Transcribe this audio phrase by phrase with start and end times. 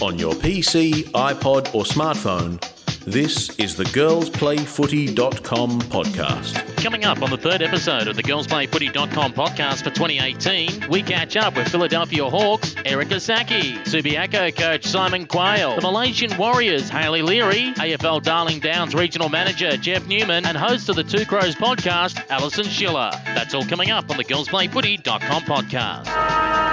[0.00, 2.60] On your PC, iPod, or smartphone,
[3.04, 6.82] this is the girlsplayfooty.com podcast.
[6.82, 11.56] Coming up on the third episode of the girlsplayfooty.com podcast for 2018, we catch up
[11.56, 18.22] with Philadelphia Hawks, Erica Saki, Subiaco coach Simon Quayle, the Malaysian Warriors, Haley Leary, AFL
[18.22, 23.10] Darling Downs regional manager Jeff Newman, and host of the Two Crows podcast, Alison Schiller.
[23.24, 26.67] That's all coming up on the girlsplayfooty.com podcast.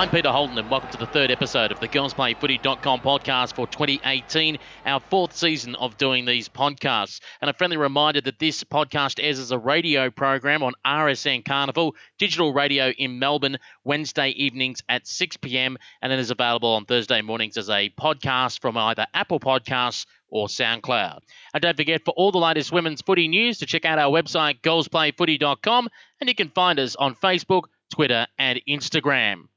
[0.00, 4.56] I'm Peter Holden, and welcome to the third episode of the GirlsPlayFooty.com podcast for 2018,
[4.86, 7.20] our fourth season of doing these podcasts.
[7.42, 11.94] And a friendly reminder that this podcast airs as a radio program on RSN Carnival,
[12.16, 17.20] digital radio in Melbourne, Wednesday evenings at 6 p.m., and then is available on Thursday
[17.20, 21.18] mornings as a podcast from either Apple Podcasts or SoundCloud.
[21.52, 24.62] And don't forget, for all the latest women's footy news, to check out our website,
[24.62, 29.49] girlsplayfooty.com, and you can find us on Facebook, Twitter, and Instagram.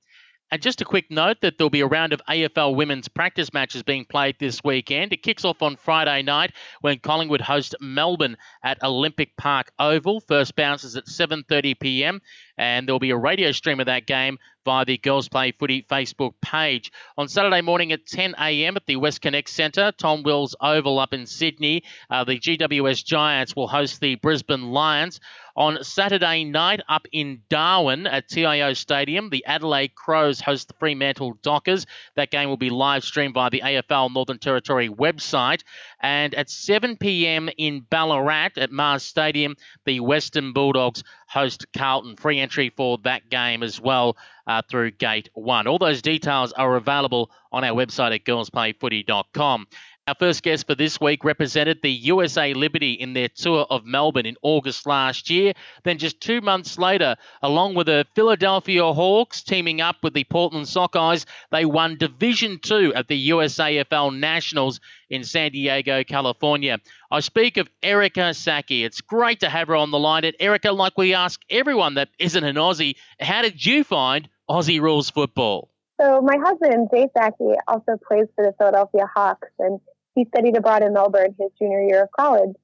[0.53, 3.81] And just a quick note that there'll be a round of AFL women's practice matches
[3.81, 5.11] being played this weekend.
[5.11, 6.51] It kicks off on Friday night
[6.81, 10.19] when Collingwood host Melbourne at Olympic Park Oval.
[10.19, 12.21] First bounces at 7:30 p.m.
[12.57, 16.33] and there'll be a radio stream of that game via the Girls Play Footy Facebook
[16.41, 16.91] page.
[17.17, 18.77] On Saturday morning at 10 a.m.
[18.77, 23.67] at the WestConnex Centre, Tom Wills Oval up in Sydney, uh, the GWS Giants will
[23.67, 25.19] host the Brisbane Lions.
[25.55, 31.37] On Saturday night, up in Darwin at TIO Stadium, the Adelaide Crows host the Fremantle
[31.43, 31.85] Dockers.
[32.15, 35.61] That game will be live streamed via the AFL Northern Territory website.
[36.03, 37.49] And at 7 p.m.
[37.57, 42.17] in Ballarat at Mars Stadium, the Western Bulldogs host Carlton.
[42.17, 45.65] Free entry for that game as well uh, through Gate 1.
[45.65, 49.67] All those details are available on our website at girlsplayfooty.com.
[50.05, 54.25] Our first guest for this week represented the USA Liberty in their tour of Melbourne
[54.25, 55.53] in August last year.
[55.85, 60.65] Then, just two months later, along with the Philadelphia Hawks teaming up with the Portland
[60.65, 66.79] Sockeyes, they won Division Two at the USAFL Nationals in San Diego, California.
[67.09, 68.83] I speak of Erica Saki.
[68.83, 70.25] It's great to have her on the line.
[70.25, 74.81] And Erica, like we ask everyone that isn't an Aussie, how did you find Aussie
[74.81, 75.69] rules football?
[76.01, 79.79] So my husband, Jay Saki, also plays for the Philadelphia Hawks, and
[80.15, 82.55] he studied abroad in Melbourne his junior year of college.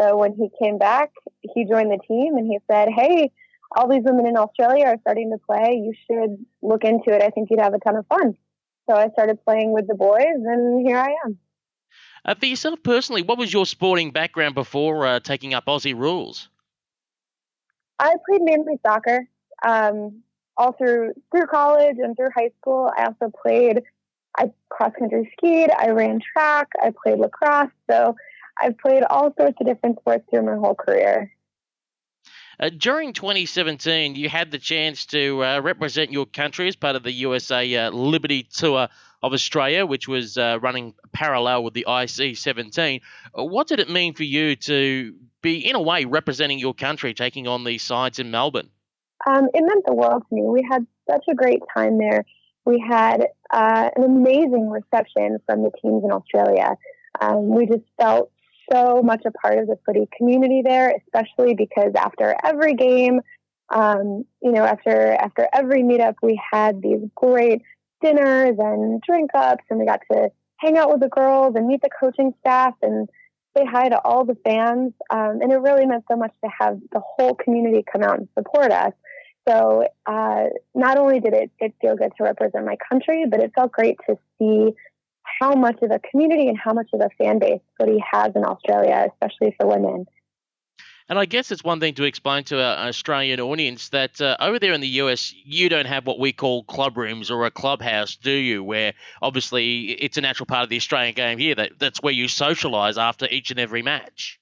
[0.00, 1.12] So when he came back,
[1.54, 3.30] he joined the team and he said, Hey,
[3.76, 5.82] all these women in Australia are starting to play.
[5.84, 7.22] You should look into it.
[7.22, 8.36] I think you'd have a ton of fun.
[8.88, 11.38] So I started playing with the boys, and here I am.
[12.24, 16.48] Uh, for yourself personally, what was your sporting background before uh, taking up Aussie rules?
[17.98, 19.28] I played mainly soccer
[19.64, 20.22] um,
[20.56, 22.90] all through through college and through high school.
[22.96, 23.82] I also played
[24.38, 27.70] I cross country skied, I ran track, I played lacrosse.
[27.90, 28.16] So
[28.60, 31.30] I've played all sorts of different sports through my whole career.
[32.60, 37.02] Uh, during 2017, you had the chance to uh, represent your country as part of
[37.02, 38.88] the USA uh, Liberty Tour
[39.22, 43.00] of Australia, which was uh, running parallel with the IC 17.
[43.36, 47.12] Uh, what did it mean for you to be, in a way, representing your country,
[47.12, 48.70] taking on these sides in Melbourne?
[49.26, 50.42] Um, it meant the world to me.
[50.42, 52.24] We had such a great time there
[52.64, 56.76] we had uh, an amazing reception from the teams in Australia.
[57.20, 58.30] Um, we just felt
[58.72, 63.20] so much a part of the footy community there, especially because after every game,
[63.74, 67.62] um, you know, after after every meetup, we had these great
[68.02, 71.82] dinners and drink ups, and we got to hang out with the girls and meet
[71.82, 73.08] the coaching staff and
[73.56, 74.92] say hi to all the fans.
[75.10, 78.28] Um, and it really meant so much to have the whole community come out and
[78.36, 78.92] support us.
[79.48, 80.44] So uh,
[80.74, 83.98] not only did it, it feel good to represent my country, but it felt great
[84.08, 84.74] to see
[85.40, 88.44] how much of a community and how much of a fan base footy has in
[88.44, 90.06] Australia, especially for women.
[91.06, 94.58] And I guess it's one thing to explain to an Australian audience that uh, over
[94.58, 98.16] there in the US, you don't have what we call club rooms or a clubhouse,
[98.16, 98.64] do you?
[98.64, 101.54] Where obviously it's a natural part of the Australian game here.
[101.54, 104.40] That that's where you socialise after each and every match.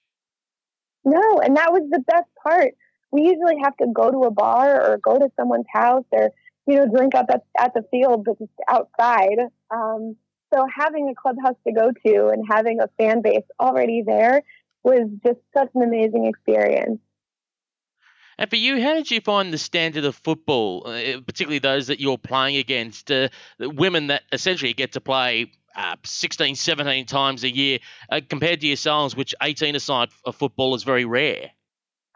[1.05, 2.75] No, and that was the best part
[3.13, 6.31] we usually have to go to a bar or go to someone's house or
[6.67, 9.39] you know drink up at, at the field but just outside
[9.71, 10.17] um,
[10.53, 14.43] so having a clubhouse to go to and having a fan base already there
[14.83, 16.99] was just such an amazing experience
[18.39, 22.01] and for you, how did you find the standard of football, uh, particularly those that
[22.01, 23.29] you're playing against, uh,
[23.61, 27.79] women that essentially get to play uh, 16, 17 times a year,
[28.11, 31.51] uh, compared to yourselves, which 18 aside of football is very rare?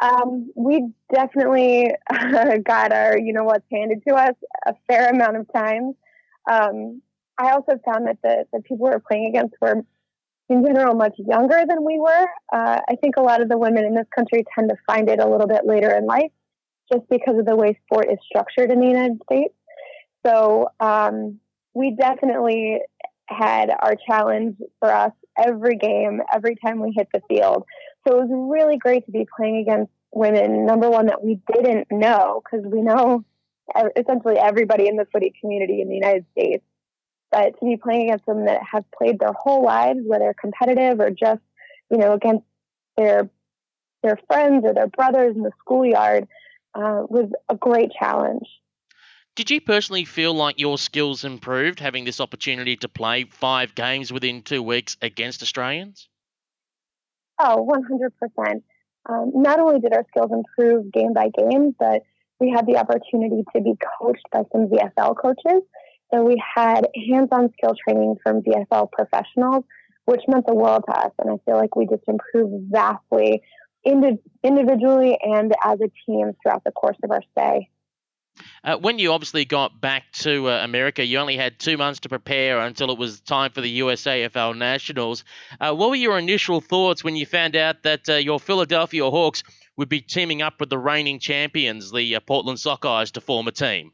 [0.01, 1.91] Um, we definitely
[2.65, 4.35] got our, you know, what's handed to us
[4.67, 5.95] a fair amount of times.
[6.51, 7.03] Um,
[7.39, 9.83] I also found that the, the people we were playing against were,
[10.49, 12.27] in general, much younger than we were.
[12.53, 15.19] Uh, I think a lot of the women in this country tend to find it
[15.19, 16.31] a little bit later in life,
[16.93, 19.55] just because of the way sport is structured in the United States.
[20.25, 21.41] So, um,
[21.75, 22.81] we definitely
[23.29, 27.65] had our challenge for us every game, every time we hit the field.
[28.07, 31.89] So it was really great to be playing against women, number one, that we didn't
[31.91, 33.25] know, because we know
[33.97, 36.65] essentially everybody in the footy community in the United States.
[37.33, 41.11] But to be playing against them that have played their whole lives, whether competitive or
[41.11, 41.41] just,
[41.91, 42.45] you know, against
[42.97, 43.29] their
[44.03, 46.29] their friends or their brothers in the schoolyard,
[46.75, 48.47] uh, was a great challenge.
[49.35, 54.13] Did you personally feel like your skills improved having this opportunity to play five games
[54.13, 56.09] within two weeks against Australians?
[57.39, 58.63] Oh, 100%.
[59.09, 62.03] Um, not only did our skills improve game by game, but
[62.41, 65.63] we had the opportunity to be coached by some VFL coaches.
[66.13, 69.65] So we had hands on skill training from VFL professionals,
[70.05, 71.13] which meant the world to us.
[71.19, 73.43] And I feel like we just improved vastly
[73.85, 77.69] indi- individually and as a team throughout the course of our stay.
[78.65, 82.09] Uh, when you obviously got back to uh, America, you only had two months to
[82.09, 85.25] prepare until it was time for the USAFL Nationals.
[85.61, 89.43] Uh, what were your initial thoughts when you found out that uh, your Philadelphia Hawks
[89.77, 93.53] would be teaming up with the reigning champions, the uh, Portland Sockeyes, to form a
[93.53, 93.93] team?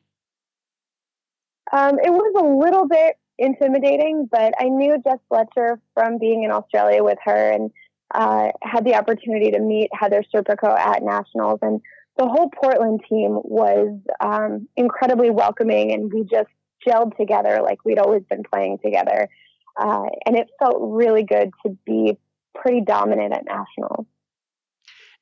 [1.72, 6.50] Um, it was a little bit intimidating, but I knew Jess Fletcher from being in
[6.50, 7.70] Australia with her and
[8.14, 11.58] uh, had the opportunity to meet Heather Serpico at Nationals.
[11.62, 11.80] And
[12.16, 16.50] the whole Portland team was um, incredibly welcoming, and we just
[16.86, 19.28] gelled together like we'd always been playing together.
[19.76, 22.18] Uh, and it felt really good to be
[22.54, 24.06] pretty dominant at Nationals.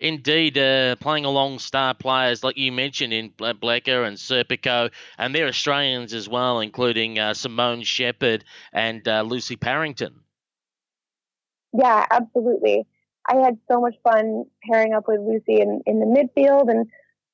[0.01, 5.47] Indeed, uh, playing along star players like you mentioned in Fletcher and Serpico, and they're
[5.47, 10.21] Australians as well, including uh, Simone Shepherd and uh, Lucy Parrington.
[11.73, 12.87] Yeah, absolutely.
[13.29, 16.89] I had so much fun pairing up with Lucy in, in the midfield and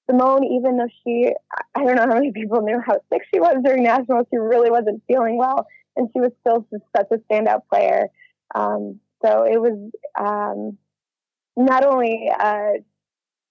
[0.09, 1.33] Simone, even though she,
[1.75, 4.71] I don't know how many people knew how sick she was during nationals, she really
[4.71, 5.67] wasn't feeling well,
[5.97, 6.67] and she was still
[6.97, 8.09] such a standout player.
[8.55, 10.79] Um, so it was um,
[11.57, 12.73] not only uh,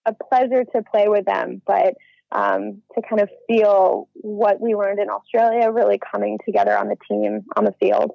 [0.06, 1.96] a pleasure to play with them, but
[2.32, 6.98] um, to kind of feel what we learned in Australia really coming together on the
[7.10, 8.12] team, on the field.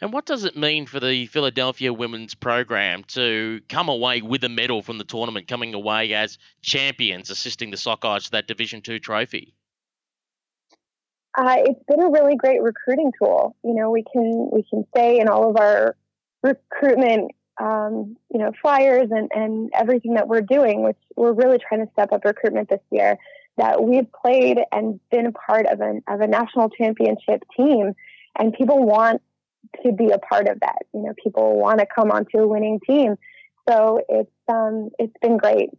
[0.00, 4.48] And what does it mean for the Philadelphia women's program to come away with a
[4.48, 8.98] medal from the tournament, coming away as champions, assisting the Sockeyes to that Division Two
[8.98, 9.54] trophy?
[11.36, 13.56] Uh, it's been a really great recruiting tool.
[13.64, 15.96] You know, we can we can say in all of our
[16.42, 21.84] recruitment, um, you know, flyers and and everything that we're doing, which we're really trying
[21.84, 23.18] to step up recruitment this year.
[23.56, 27.94] That we've played and been a part of an of a national championship team,
[28.36, 29.22] and people want
[29.82, 30.82] to be a part of that.
[30.92, 33.16] You know, people want to come onto a winning team.
[33.68, 35.70] So it's um, it's been great.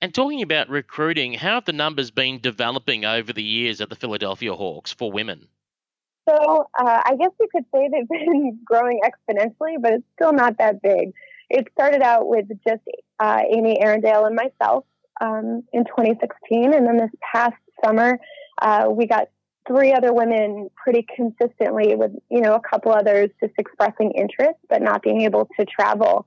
[0.00, 3.94] And talking about recruiting, how have the numbers been developing over the years at the
[3.94, 5.46] Philadelphia Hawks for women?
[6.28, 10.58] So uh, I guess you could say they've been growing exponentially, but it's still not
[10.58, 11.12] that big.
[11.50, 12.82] It started out with just
[13.20, 14.84] uh, Amy Arundel and myself
[15.20, 17.54] um, in 2016, and then this past
[17.84, 18.18] summer
[18.60, 19.28] uh, we got
[19.66, 24.82] three other women pretty consistently with, you know, a couple others just expressing interest but
[24.82, 26.26] not being able to travel.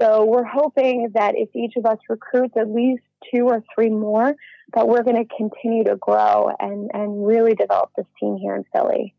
[0.00, 3.02] So we're hoping that if each of us recruits at least
[3.34, 4.34] two or three more,
[4.74, 8.64] that we're going to continue to grow and, and really develop this team here in
[8.72, 9.14] Philly.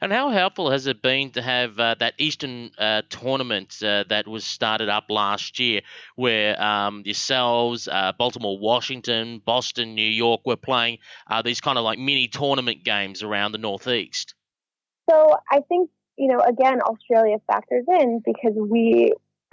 [0.00, 4.26] And how helpful has it been to have uh, that Eastern uh, tournament uh, that
[4.26, 5.80] was started up last year,
[6.16, 11.84] where um, yourselves, uh, Baltimore, Washington, Boston, New York were playing uh, these kind of
[11.84, 14.34] like mini tournament games around the Northeast?
[15.08, 19.12] So I think, you know, again, Australia factors in because we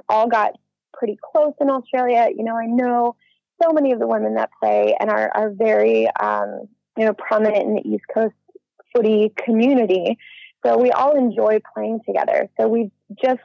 [0.10, 0.58] all got
[0.94, 2.30] pretty close in Australia.
[2.36, 3.16] You know, I know
[3.62, 6.68] so many of the women that play and are, are very, um,
[6.98, 8.36] you know, prominent in the East Coast
[9.44, 10.18] community.
[10.66, 12.50] So we all enjoy playing together.
[12.60, 12.92] So we've
[13.24, 13.42] just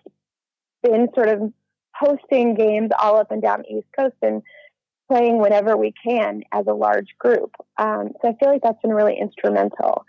[0.83, 1.53] been sort of
[1.95, 4.43] hosting games all up and down the East Coast and
[5.09, 7.53] playing whenever we can as a large group.
[7.77, 10.05] Um, so I feel like that's been really instrumental.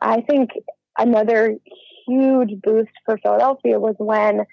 [0.00, 0.50] I think
[0.98, 1.56] another
[2.06, 4.44] huge boost for Philadelphia was when,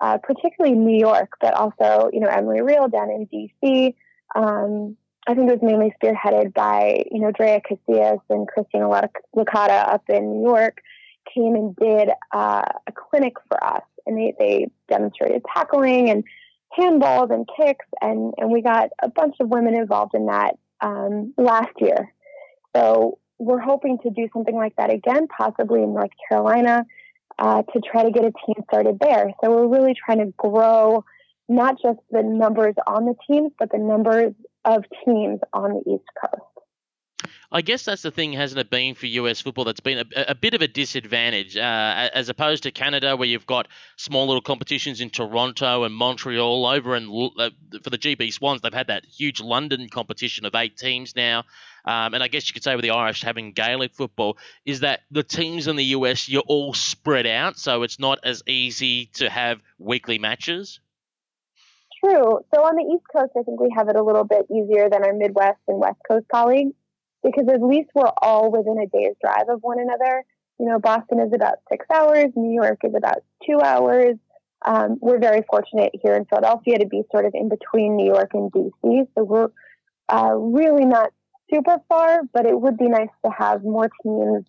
[0.00, 3.94] uh, particularly New York, but also you know Emily Real down in DC,
[4.34, 8.88] um, I think it was mainly spearheaded by, you know, Drea Casillas and Christina
[9.34, 10.80] Licata up in New York
[11.34, 13.82] came and did uh, a clinic for us.
[14.06, 16.22] And they, they demonstrated tackling and
[16.78, 17.86] handballs and kicks.
[18.00, 22.12] And, and we got a bunch of women involved in that um, last year.
[22.76, 26.86] So we're hoping to do something like that again, possibly in North Carolina,
[27.38, 29.32] uh, to try to get a team started there.
[29.42, 31.04] So we're really trying to grow
[31.48, 34.34] not just the numbers on the teams, but the numbers
[34.66, 36.56] of teams on the East Coast.
[37.50, 40.34] I guess that's the thing, hasn't it been for US football that's been a, a
[40.34, 45.00] bit of a disadvantage uh, as opposed to Canada, where you've got small little competitions
[45.00, 46.66] in Toronto and Montreal.
[46.66, 47.50] Over and uh,
[47.82, 51.44] for the GB Swans, they've had that huge London competition of eight teams now.
[51.84, 55.00] Um, and I guess you could say with the Irish having Gaelic football, is that
[55.12, 59.30] the teams in the US, you're all spread out, so it's not as easy to
[59.30, 60.80] have weekly matches?
[62.04, 62.40] True.
[62.54, 65.04] So on the East Coast, I think we have it a little bit easier than
[65.04, 66.74] our Midwest and West Coast colleagues
[67.22, 70.24] because at least we're all within a day's drive of one another.
[70.58, 74.16] You know, Boston is about six hours, New York is about two hours.
[74.64, 78.30] Um, we're very fortunate here in Philadelphia to be sort of in between New York
[78.32, 79.06] and DC.
[79.14, 79.48] So we're
[80.08, 81.12] uh, really not
[81.52, 84.44] super far, but it would be nice to have more teams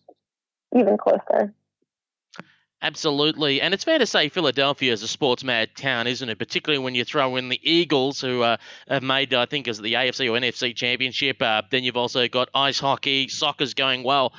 [0.75, 1.53] even closer.
[2.81, 3.59] Absolutely.
[3.59, 6.37] And it's fair to say Philadelphia is a sports mad town, isn't it?
[6.37, 8.57] Particularly when you throw in the Eagles, who uh,
[8.87, 11.41] have made, I think, as the AFC or NFC championship.
[11.41, 14.33] Uh, then you've also got ice hockey, soccer's going well.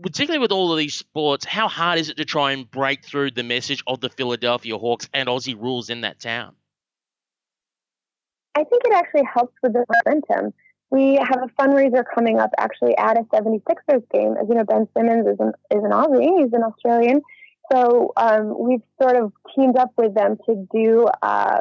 [0.00, 3.32] Particularly with all of these sports, how hard is it to try and break through
[3.32, 6.54] the message of the Philadelphia Hawks and Aussie rules in that town?
[8.54, 10.54] I think it actually helps with the momentum.
[10.90, 14.36] We have a fundraiser coming up actually at a 76ers game.
[14.40, 17.22] As you know, Ben Simmons is an, is an Aussie, he's an Australian
[17.72, 21.60] so um, we've sort of teamed up with them to do a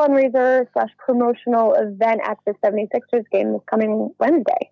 [0.00, 4.70] fundraiser slash promotional event at the 76ers game this coming Wednesday.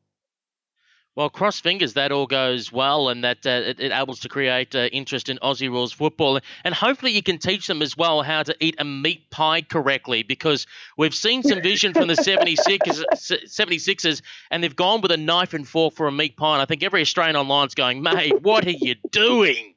[1.17, 4.75] Well, cross fingers that all goes well and that uh, it, it able to create
[4.75, 6.39] uh, interest in Aussie rules football.
[6.65, 10.23] And hopefully you can teach them as well how to eat a meat pie correctly
[10.23, 15.53] because we've seen some vision from the 76ers, 76ers and they've gone with a knife
[15.53, 16.55] and fork for a meat pie.
[16.55, 19.75] And I think every Australian online is going, mate, what are you doing?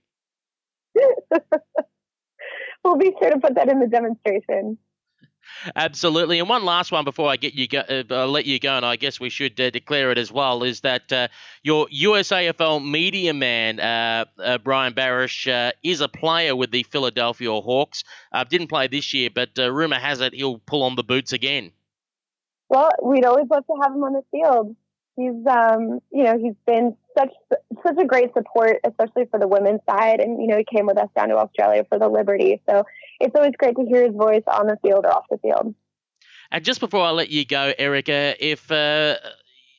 [2.84, 4.78] we'll be sure to put that in the demonstration.
[5.76, 6.40] Absolutely.
[6.40, 8.86] And one last one before I get you go, uh, I'll let you go, and
[8.86, 11.28] I guess we should uh, declare it as well, is that uh,
[11.64, 17.52] your USAFL media man, uh, uh, Brian Barish, uh, is a player with the Philadelphia
[17.52, 18.04] Hawks.
[18.50, 21.72] didn't play this year, but rumor has it he'll pull on the boots again.
[22.70, 24.76] Well, we'd always love to have him on the field
[25.16, 27.32] he's um, you know he's been such
[27.84, 30.20] such a great support, especially for the women's side.
[30.20, 32.84] And you know he came with us down to Australia for the Liberty, so
[33.20, 35.74] it's always great to hear his voice on the field or off the field.
[36.52, 39.16] And just before I let you go, Erica, if uh,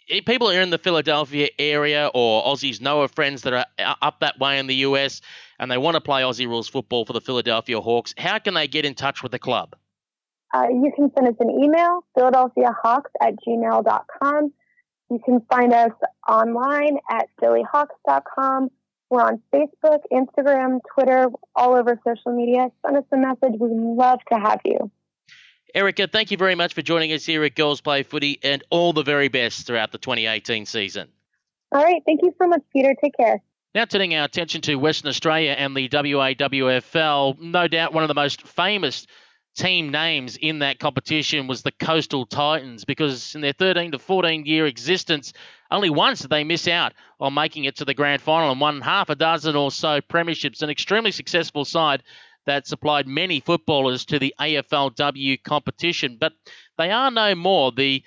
[0.09, 4.21] if people are in the Philadelphia area or Aussies know of friends that are up
[4.21, 5.21] that way in the US
[5.59, 8.69] and they want to play Aussie rules football for the Philadelphia Hawks, how can they
[8.69, 9.77] get in touch with the club?
[10.53, 14.53] Uh, you can send us an email, philadelphiahawks at gmail.com.
[15.15, 15.93] You can find us
[16.29, 18.69] online at phillyhawks.com.
[19.11, 22.67] We're on Facebook, Instagram, Twitter, all over social media.
[22.85, 23.61] Send us a message.
[23.61, 24.91] We'd love to have you.
[25.73, 28.93] Erica, thank you very much for joining us here at Girls Play Footy and all
[28.93, 31.07] the very best throughout the 2018 season.
[31.71, 32.03] All right.
[32.05, 32.93] Thank you so much, Peter.
[33.01, 33.41] Take care.
[33.73, 38.15] Now turning our attention to Western Australia and the WAWFL, no doubt one of the
[38.15, 39.07] most famous
[39.55, 44.47] team names in that competition was the Coastal Titans because in their 13 to 14
[44.47, 45.33] year existence,
[45.71, 48.81] only once did they miss out on making it to the grand final and won
[48.81, 50.63] half a dozen or so premierships.
[50.63, 52.03] An extremely successful side
[52.47, 56.33] that supplied many footballers to the AFLW competition, but
[56.77, 57.73] they are no more.
[57.73, 58.03] The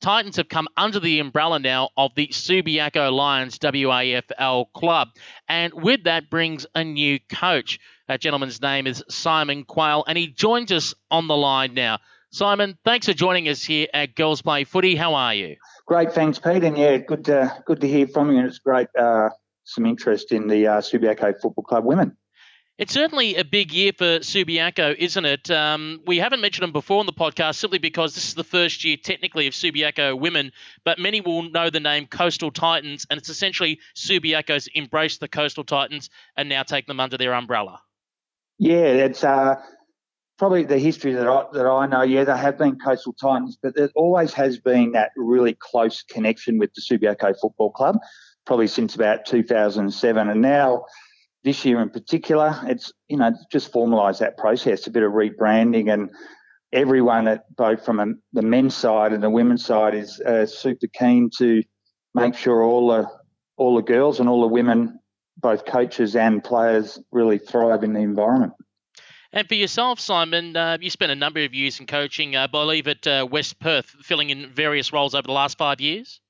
[0.00, 5.08] Titans have come under the umbrella now of the Subiaco Lions WAFL club,
[5.48, 7.78] and with that brings a new coach.
[8.08, 11.98] That gentleman's name is Simon Quayle, and he joins us on the line now.
[12.30, 14.96] Simon, thanks for joining us here at Girls Play Footy.
[14.96, 15.56] How are you?
[15.86, 16.64] Great, thanks, Pete.
[16.64, 18.38] And yeah, good to, good to hear from you.
[18.38, 19.28] And it's great, uh,
[19.64, 22.16] some interest in the uh, Subiaco Football Club women.
[22.78, 25.50] It's certainly a big year for Subiaco, isn't it?
[25.50, 28.82] Um, we haven't mentioned them before on the podcast simply because this is the first
[28.82, 30.52] year technically of Subiaco women,
[30.84, 35.64] but many will know the name Coastal Titans, and it's essentially Subiaco's embraced the Coastal
[35.64, 37.80] Titans and now take them under their umbrella.
[38.62, 39.56] Yeah, it's uh,
[40.38, 42.02] probably the history that I, that I know.
[42.02, 46.58] Yeah, there have been Coastal Titans, but there always has been that really close connection
[46.58, 47.98] with the Subiaco Football Club,
[48.46, 50.84] probably since about 2007, and now
[51.42, 55.92] this year in particular, it's you know just formalised that process, a bit of rebranding,
[55.92, 56.10] and
[56.72, 60.86] everyone at both from a, the men's side and the women's side is uh, super
[60.86, 61.64] keen to
[62.14, 63.10] make sure all the
[63.56, 65.00] all the girls and all the women,
[65.42, 68.52] both coaches and players, really thrive in the environment.
[69.32, 72.46] And for yourself, Simon, uh, you spent a number of years in coaching, uh, I
[72.46, 76.20] believe, at uh, West Perth, filling in various roles over the last five years.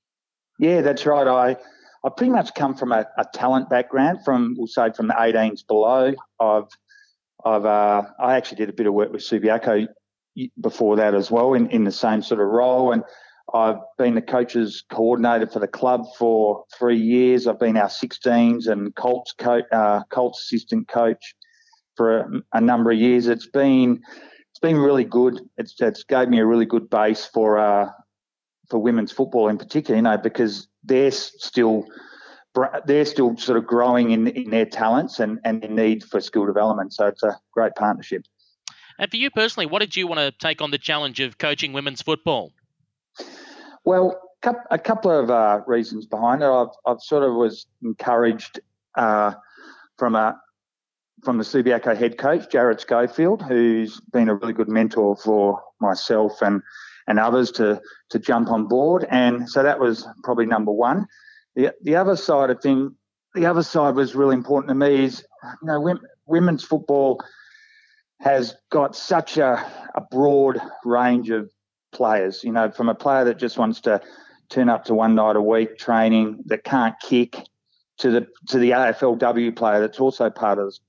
[0.59, 1.27] Yeah, that's right.
[1.27, 1.57] I
[2.05, 5.67] I pretty much come from a, a talent background from, we'll say, from the 18s
[5.67, 6.13] below.
[6.41, 6.69] I've,
[7.45, 9.87] I've, uh, I actually did a bit of work with Subiaco
[10.61, 12.93] before that as well in, in the same sort of role.
[12.93, 13.05] And
[13.53, 17.47] I've been the coaches coordinator for the club for three years.
[17.47, 21.35] I've been our 16s and Colts coach, uh, Colts assistant coach
[21.97, 23.27] for a, a, number of years.
[23.29, 24.01] It's been
[24.51, 25.41] it's been really good.
[25.59, 27.91] It's it's gave me a really good base for uh,
[28.71, 29.97] for women's football in particular.
[29.97, 31.85] You know, because they're still
[32.87, 36.47] they're still sort of growing in, in their talents and, and their need for skill
[36.47, 36.93] development.
[36.93, 38.25] So it's a great partnership.
[38.99, 41.73] And for you personally, what did you want to take on the challenge of coaching
[41.73, 42.53] women's football?
[43.85, 44.21] Well,
[44.71, 46.47] a couple of uh, reasons behind it.
[46.47, 48.61] I've, I've sort of was encouraged
[48.97, 49.33] uh,
[49.99, 50.39] from a
[51.23, 56.43] from the Subiaco head coach, Jarrad Schofield, who's been a really good mentor for myself
[56.43, 56.63] and
[57.07, 59.07] and others to to jump on board.
[59.11, 61.07] And so that was probably number one.
[61.55, 62.97] The the other side of thing,
[63.35, 65.25] the other side was really important to me is
[65.63, 67.21] you know women's football
[68.21, 71.51] has got such a, a broad range of
[71.93, 72.43] players.
[72.43, 74.01] You know, from a player that just wants to
[74.49, 77.37] turn up to one night a week training that can't kick
[77.99, 80.81] to the to the AFLW player that's also part of this.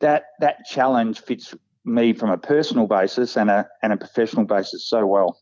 [0.00, 4.86] That that challenge fits me from a personal basis and a and a professional basis
[4.88, 5.40] so well.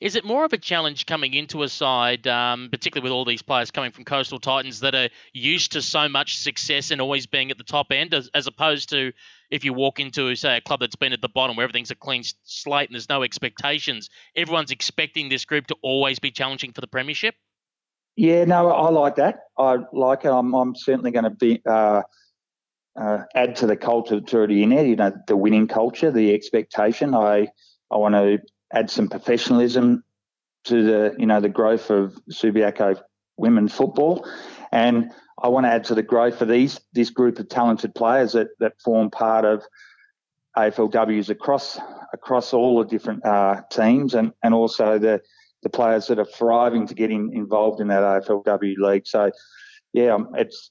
[0.00, 3.42] Is it more of a challenge coming into a side, um, particularly with all these
[3.42, 7.50] players coming from Coastal Titans that are used to so much success and always being
[7.50, 9.12] at the top end, as, as opposed to
[9.50, 11.96] if you walk into, say, a club that's been at the bottom where everything's a
[11.96, 14.08] clean slate and there's no expectations?
[14.36, 17.34] Everyone's expecting this group to always be challenging for the Premiership?
[18.14, 19.40] Yeah, no, I like that.
[19.58, 20.30] I like it.
[20.30, 21.60] I'm, I'm certainly going to be.
[21.66, 22.02] Uh,
[23.00, 26.34] uh, add to the culture that's already in there, you know, the winning culture, the
[26.34, 27.14] expectation.
[27.14, 27.46] I
[27.92, 28.40] I want to
[28.72, 30.04] add some professionalism
[30.64, 33.00] to the you know the growth of Subiaco
[33.36, 34.28] women's football,
[34.72, 35.10] and
[35.42, 38.48] I want to add to the growth of these this group of talented players that
[38.58, 39.64] that form part of
[40.56, 41.78] AFLWs across
[42.12, 45.22] across all the different uh, teams, and and also the
[45.62, 49.06] the players that are thriving to get in, involved in that AFLW league.
[49.06, 49.30] So,
[49.92, 50.70] yeah, um, it's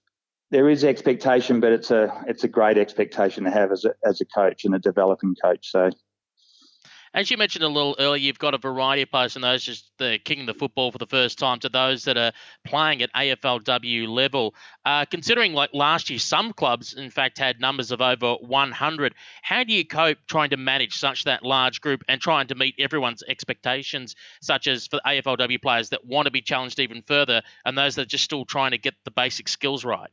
[0.50, 4.22] there is expectation, but it's a it's a great expectation to have as a as
[4.22, 5.72] a coach and a developing coach.
[5.72, 5.90] So
[7.14, 9.92] as you mentioned a little earlier, you've got a variety of players, from those just
[9.98, 12.32] the kicking the football for the first time to those that are
[12.66, 14.54] playing at AFLW level.
[14.86, 19.16] Uh, considering like last year, some clubs in fact had numbers of over 100.
[19.42, 22.76] How do you cope trying to manage such that large group and trying to meet
[22.80, 27.78] everyone's expectations, such as for AFLW players that want to be challenged even further and
[27.78, 30.10] those that are just still trying to get the basic skills right?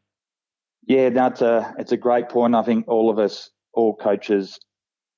[0.87, 2.55] Yeah, that's a it's a great point.
[2.55, 4.59] I think all of us, all coaches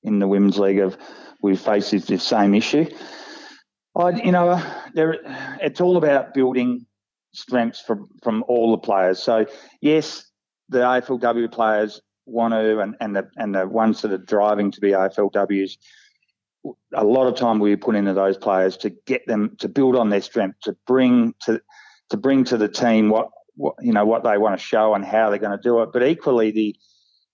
[0.06, 0.96] in the women's league, have
[1.42, 2.86] we face the same issue.
[3.94, 4.62] I, you know,
[4.94, 5.16] there,
[5.60, 6.86] it's all about building
[7.32, 9.22] strengths from from all the players.
[9.22, 9.46] So
[9.80, 10.30] yes,
[10.68, 14.80] the AFLW players want to, and, and the and the ones that are driving to
[14.80, 15.76] be AFLWs.
[16.94, 20.08] A lot of time we put into those players to get them to build on
[20.08, 21.60] their strength, to bring to
[22.10, 25.04] to bring to the team what, what you know what they want to show and
[25.04, 25.90] how they're going to do it.
[25.92, 26.76] But equally, the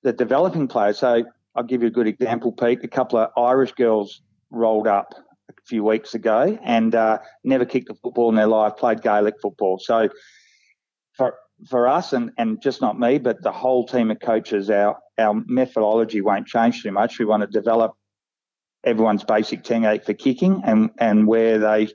[0.03, 0.99] the developing players.
[0.99, 2.83] So I'll give you a good example, Pete.
[2.83, 5.15] A couple of Irish girls rolled up
[5.51, 9.35] a few weeks ago and uh, never kicked a football in their life, played Gaelic
[9.41, 9.79] football.
[9.79, 10.09] So
[11.17, 11.35] for
[11.69, 15.35] for us and, and just not me, but the whole team of coaches, our our
[15.47, 17.19] methodology won't change too much.
[17.19, 17.93] We want to develop
[18.85, 21.87] everyone's basic technique for kicking and, and where they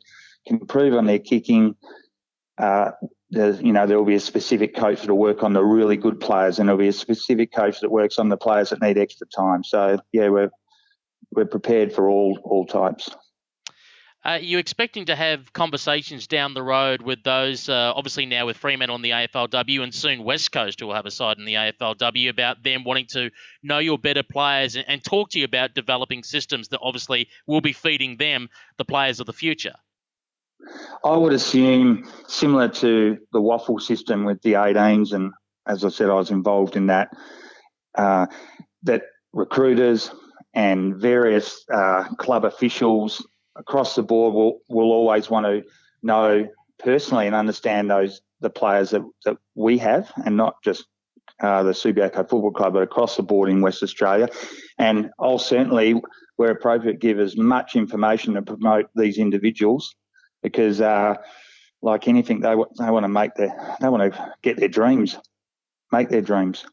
[0.47, 1.75] can improve on their kicking,
[2.57, 2.91] uh,
[3.29, 6.19] there's, you know, there will be a specific coach that'll work on the really good
[6.19, 9.27] players, and there'll be a specific coach that works on the players that need extra
[9.27, 9.63] time.
[9.63, 10.49] So yeah, we're
[11.31, 13.09] we're prepared for all all types.
[14.23, 18.57] Are you expecting to have conversations down the road with those, uh, obviously now with
[18.57, 22.27] Fremantle on the AFLW and soon West Coast will have a side in the AFLW,
[22.27, 23.29] about them wanting to
[23.63, 27.61] know your better players and, and talk to you about developing systems that obviously will
[27.61, 29.75] be feeding them the players of the future?
[31.03, 35.31] I would assume similar to the WAFL system with the 18s, and
[35.67, 37.09] as I said, I was involved in that.
[37.95, 38.27] Uh,
[38.83, 40.11] that recruiters
[40.53, 45.63] and various uh, club officials across the board will, will always want to
[46.03, 46.47] know
[46.79, 50.85] personally and understand those the players that, that we have, and not just
[51.41, 54.27] uh, the Subiaco Football Club, but across the board in West Australia.
[54.77, 55.99] And I'll certainly,
[56.35, 59.95] where appropriate, give as much information to promote these individuals
[60.41, 61.15] because, uh,
[61.81, 65.17] like anything, they they want to make their they want to get their dreams,
[65.91, 66.65] make their dreams.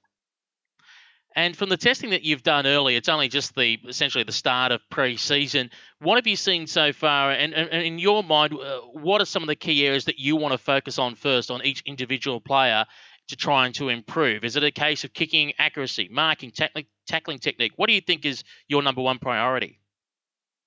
[1.37, 4.71] And from the testing that you've done early, it's only just the essentially the start
[4.71, 5.71] of pre-season.
[5.99, 7.33] What have you seen so far?
[7.33, 10.19] And, and, and in your mind, uh, what are some of the key areas that
[10.19, 12.85] you want to focus on first on each individual player
[13.29, 14.45] to try and to improve?
[14.45, 17.73] Is it a case of kicking accuracy, marking, tackling, tackling technique?
[17.77, 19.81] What do you think is your number one priority?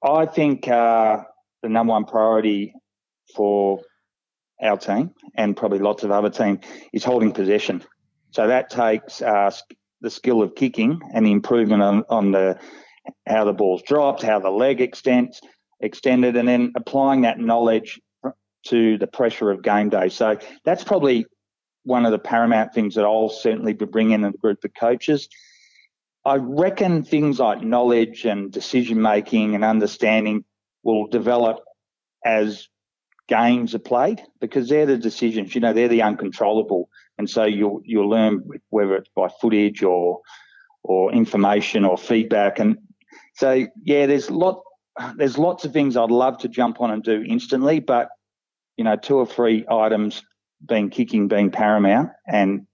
[0.04, 1.24] I think uh,
[1.64, 2.74] the number one priority
[3.36, 3.82] for
[4.62, 6.60] our team and probably lots of other teams
[6.94, 7.84] is holding possession.
[8.32, 9.52] So that takes uh,
[10.02, 12.60] the skill of kicking and the improvement on, on the
[13.26, 15.42] how the ball's dropped, how the leg extends,
[15.80, 18.02] extended, and then applying that knowledge
[18.66, 20.10] to the pressure of game day.
[20.10, 21.26] So that's probably
[21.84, 25.30] one of the paramount things that I'll certainly be bringing in a group of coaches.
[26.26, 30.44] I reckon things like knowledge and decision making and understanding
[30.84, 31.60] will develop
[32.26, 32.68] as
[33.28, 35.54] games are played because they're the decisions.
[35.54, 40.22] You know, they're the uncontrollable, and so you'll you'll learn whether it's by footage or
[40.84, 42.60] or information or feedback.
[42.60, 42.78] And
[43.36, 44.62] so yeah, there's lot
[45.16, 48.10] there's lots of things I'd love to jump on and do instantly, but
[48.78, 50.24] you know, two or three items
[50.68, 52.66] being kicking being paramount and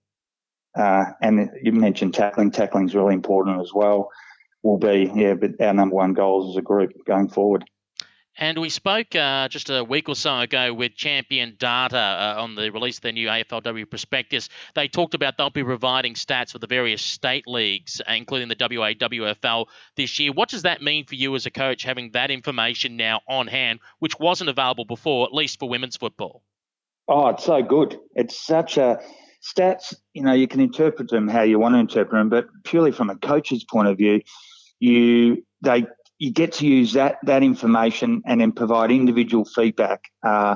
[0.76, 2.52] uh, and you mentioned tackling.
[2.52, 4.10] Tackling is really important as well.
[4.64, 7.64] Will be yeah, but our number one goals as a group going forward.
[8.38, 12.56] And we spoke uh, just a week or so ago with Champion Data uh, on
[12.56, 14.50] the release of their new AFLW prospectus.
[14.74, 18.94] They talked about they'll be providing stats for the various state leagues, including the WA,
[18.94, 20.32] WFL this year.
[20.32, 23.80] What does that mean for you as a coach, having that information now on hand,
[24.00, 26.42] which wasn't available before, at least for women's football?
[27.08, 28.00] Oh, it's so good.
[28.16, 29.00] It's such a
[29.44, 29.94] stats.
[30.14, 33.12] You know, you can interpret them how you want to interpret them, but purely from
[33.12, 34.22] a coach's point of view,
[34.80, 35.86] you they
[36.24, 40.06] you get to use that that information and then provide individual feedback.
[40.26, 40.56] Uh,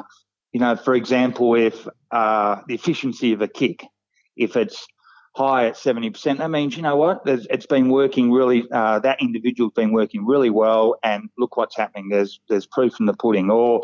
[0.54, 3.86] you know, for example, if uh, the efficiency of a kick,
[4.38, 4.88] if it's
[5.36, 9.22] high at 70%, that means, you know what, There's, it's been working really, uh, that
[9.22, 12.08] individual's been working really well and look what's happening.
[12.08, 13.52] There's, there's proof in the pudding.
[13.52, 13.82] Or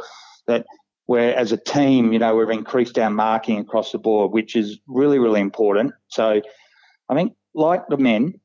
[0.47, 0.65] that
[1.05, 4.79] where as a team, you know, we've increased our marking across the board, which is
[4.87, 5.91] really, really important.
[6.07, 6.41] So
[7.09, 8.39] I think like the men,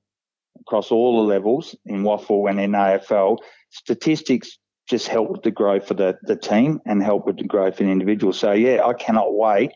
[0.68, 3.38] across all the levels in WAFL and in AFL,
[3.70, 7.81] statistics just help with the growth of the, the team and help with the growth
[7.81, 8.38] in individuals.
[8.38, 9.72] So, yeah, I cannot wait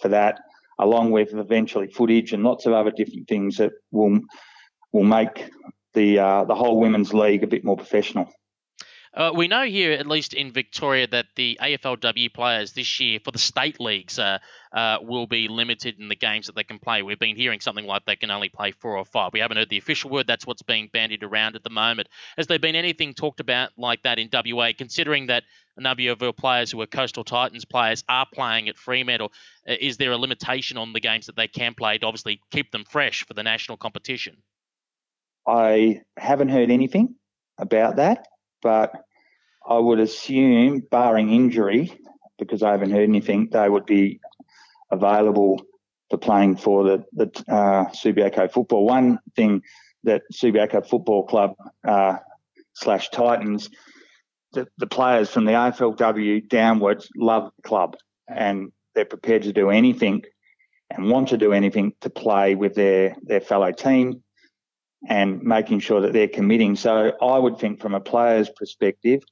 [0.00, 0.40] for that,
[0.78, 4.20] along with eventually footage and lots of other different things that will
[4.92, 5.50] will make
[5.92, 8.32] the uh, the whole women's league a bit more professional.
[9.12, 13.32] Uh, we know here, at least in Victoria, that the AFLW players this year for
[13.32, 14.38] the state leagues uh,
[14.72, 17.02] uh, will be limited in the games that they can play.
[17.02, 19.32] We've been hearing something like they can only play four or five.
[19.32, 20.28] We haven't heard the official word.
[20.28, 22.08] That's what's being bandied around at the moment.
[22.36, 25.42] Has there been anything talked about like that in WA, considering that
[25.76, 29.32] a number of your players who are Coastal Titans players are playing at Fremantle?
[29.68, 32.70] Uh, is there a limitation on the games that they can play to obviously keep
[32.70, 34.36] them fresh for the national competition?
[35.48, 37.16] I haven't heard anything
[37.58, 38.24] about that
[38.62, 38.92] but
[39.66, 41.92] I would assume, barring injury,
[42.38, 44.20] because I haven't heard anything, they would be
[44.90, 45.62] available
[46.10, 48.84] for playing for the, the uh, Subiaco football.
[48.84, 49.62] One thing
[50.04, 51.54] that Subiaco Football Club
[51.86, 52.16] uh,
[52.74, 53.70] slash Titans,
[54.52, 57.96] the, the players from the AFLW downwards love the club
[58.26, 60.22] and they're prepared to do anything
[60.90, 64.22] and want to do anything to play with their, their fellow team
[65.08, 66.76] and making sure that they're committing.
[66.76, 69.22] So I would think from a player's perspective,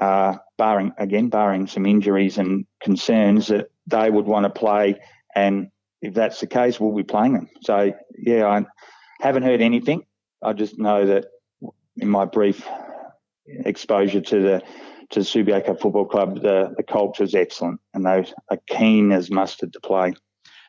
[0.00, 5.00] uh, barring again, barring some injuries and concerns, that they would want to play.
[5.34, 5.68] And
[6.02, 7.48] if that's the case, we'll be playing them.
[7.62, 8.64] So yeah, I
[9.20, 10.04] haven't heard anything.
[10.42, 11.26] I just know that
[11.96, 12.66] in my brief
[13.46, 14.62] exposure to the
[15.10, 19.28] to the Subiaco Football Club, the, the culture is excellent and they are keen as
[19.28, 20.14] mustard to play.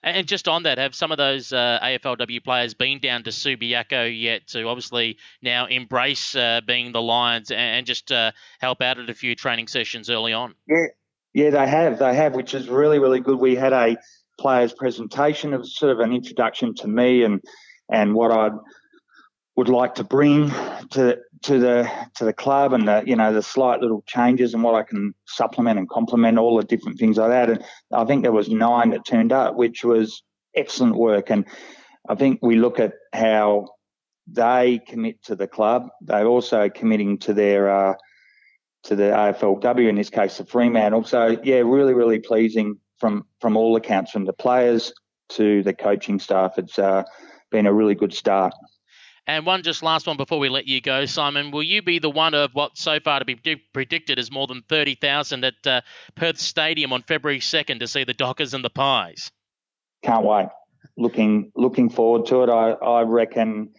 [0.04, 4.10] And just on that, have some of those uh, AFLW players been down to Subiaco
[4.20, 9.10] yet to obviously now embrace uh, being the Lions and just uh, help out at
[9.10, 10.56] a few training sessions early on?
[10.68, 10.88] Yeah,
[11.34, 12.00] yeah, they have.
[12.00, 13.40] They have, which is really, really good.
[13.40, 13.96] We had a
[14.40, 15.52] players' presentation.
[15.52, 17.42] Was sort of an introduction to me and
[17.90, 18.50] and what I
[19.56, 20.50] would like to bring
[20.92, 24.64] to to the to the club and the you know the slight little changes and
[24.64, 27.50] what I can supplement and complement all the different things like that.
[27.50, 30.24] And I think there was nine that turned up, which was
[30.56, 31.32] excellent work.
[31.32, 31.46] And
[32.08, 33.70] I think we look at how
[34.28, 35.90] they commit to the club.
[36.02, 37.96] They're also committing to their uh,
[38.84, 41.04] to the AFLW in this case, the Fremantle.
[41.06, 44.94] So yeah, really really pleasing from from all accounts, from the players
[45.30, 46.60] to the coaching staff.
[46.60, 47.04] It's uh,
[47.50, 48.54] been a really good start.
[49.28, 51.52] And one just last one before we let you go, Simon.
[51.52, 53.36] Will you be the one of what so far to be
[53.74, 55.82] predicted as more than 30,000 at uh,
[56.16, 59.32] Perth Stadium on February 2nd to see the Dockers and the Pies?
[60.04, 60.48] Can't wait.
[60.98, 62.50] Looking looking forward to it.
[62.50, 63.70] I, I reckon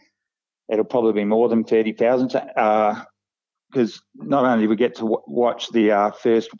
[0.70, 5.22] it'll probably be more than 30,000 because uh, not only do we get to w-
[5.26, 6.50] watch the uh, first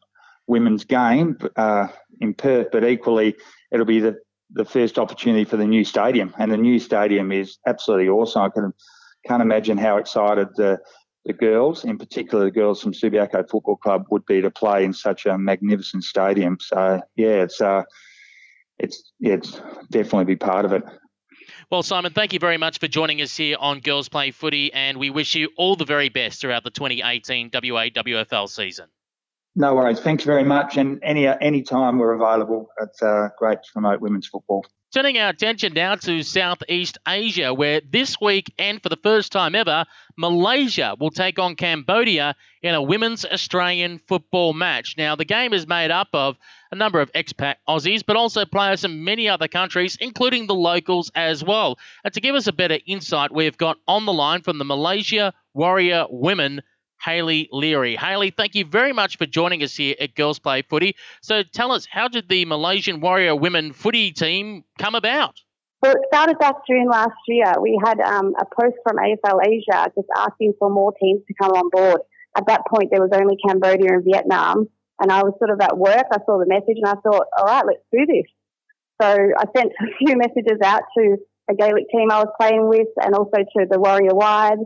[0.49, 1.87] women's game uh,
[2.21, 3.37] in Perth, but equally
[3.71, 4.18] it'll be the
[4.52, 8.42] the first opportunity for the new stadium, and the new stadium is absolutely awesome.
[8.42, 8.72] I can
[9.26, 10.80] can't imagine how excited the
[11.24, 14.92] the girls, in particular the girls from Subiaco Football Club, would be to play in
[14.92, 16.58] such a magnificent stadium.
[16.60, 17.82] So yeah, it's uh,
[18.78, 19.60] it's it's
[19.90, 20.82] definitely be part of it.
[21.70, 24.98] Well, Simon, thank you very much for joining us here on Girls Play Footy, and
[24.98, 28.88] we wish you all the very best throughout the 2018 WA WFL season.
[29.54, 30.00] No worries.
[30.00, 30.78] Thanks very much.
[30.78, 34.64] And any any time we're available, it's uh, great to promote women's football.
[34.94, 39.54] Turning our attention now to Southeast Asia, where this week and for the first time
[39.54, 39.86] ever,
[40.18, 44.96] Malaysia will take on Cambodia in a women's Australian football match.
[44.98, 46.36] Now, the game is made up of
[46.70, 51.10] a number of expat Aussies, but also players from many other countries, including the locals
[51.14, 51.78] as well.
[52.04, 55.32] And to give us a better insight, we've got on the line from the Malaysia
[55.54, 56.60] Warrior Women
[57.02, 57.96] Hayley Leary.
[57.96, 60.94] Haley, thank you very much for joining us here at Girls Play Footy.
[61.20, 65.40] So tell us, how did the Malaysian Warrior Women Footy team come about?
[65.82, 67.54] Well, it started back June last year.
[67.60, 71.50] We had um, a post from AFL Asia just asking for more teams to come
[71.50, 72.02] on board.
[72.36, 74.68] At that point, there was only Cambodia and Vietnam,
[75.00, 76.06] and I was sort of at work.
[76.10, 78.30] I saw the message and I thought, all right, let's do this.
[79.02, 81.16] So I sent a few messages out to
[81.50, 84.62] a Gaelic team I was playing with and also to the Warrior Wives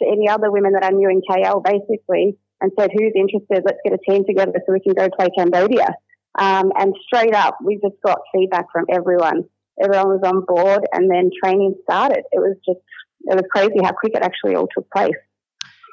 [0.00, 3.62] to any other women that I knew in KL basically and said, who's interested?
[3.64, 5.94] Let's get a team together so we can go play Cambodia.
[6.38, 9.44] Um, and straight up, we just got feedback from everyone.
[9.82, 12.24] Everyone was on board and then training started.
[12.32, 12.80] It was just,
[13.24, 15.14] it was crazy how quick it actually all took place.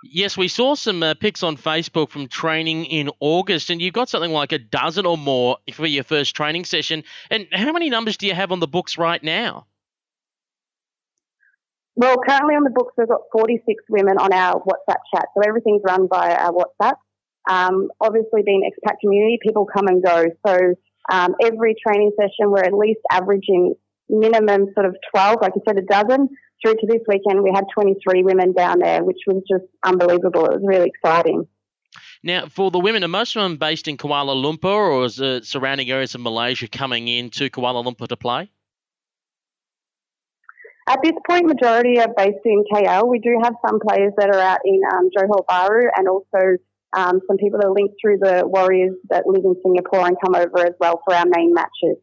[0.06, 4.10] Yes, we saw some uh, pics on Facebook from training in August, and you've got
[4.10, 7.06] something like a dozen or more for your first training session.
[7.32, 9.66] And how many numbers do you have on the books right now?
[11.96, 15.26] Well, currently on the books, we've got 46 women on our WhatsApp chat.
[15.36, 16.96] So everything's run by our WhatsApp.
[17.50, 20.26] Um, obviously, being expat community, people come and go.
[20.48, 20.58] So
[21.12, 23.76] um, every training session, we're at least averaging
[24.10, 26.30] minimum sort of 12, like you said, a dozen.
[26.64, 30.46] Through to this weekend, we had 23 women down there, which was just unbelievable.
[30.46, 31.46] It was really exciting.
[32.24, 35.42] Now, for the women, are most of them based in Kuala Lumpur or is the
[35.44, 38.50] surrounding areas of Malaysia coming in to Kuala Lumpur to play?
[40.88, 43.08] At this point, majority are based in KL.
[43.08, 46.58] We do have some players that are out in um, Johor Bahru and also
[46.92, 50.36] um, some people that are linked through the Warriors that live in Singapore and come
[50.36, 51.98] over as well for our main matches.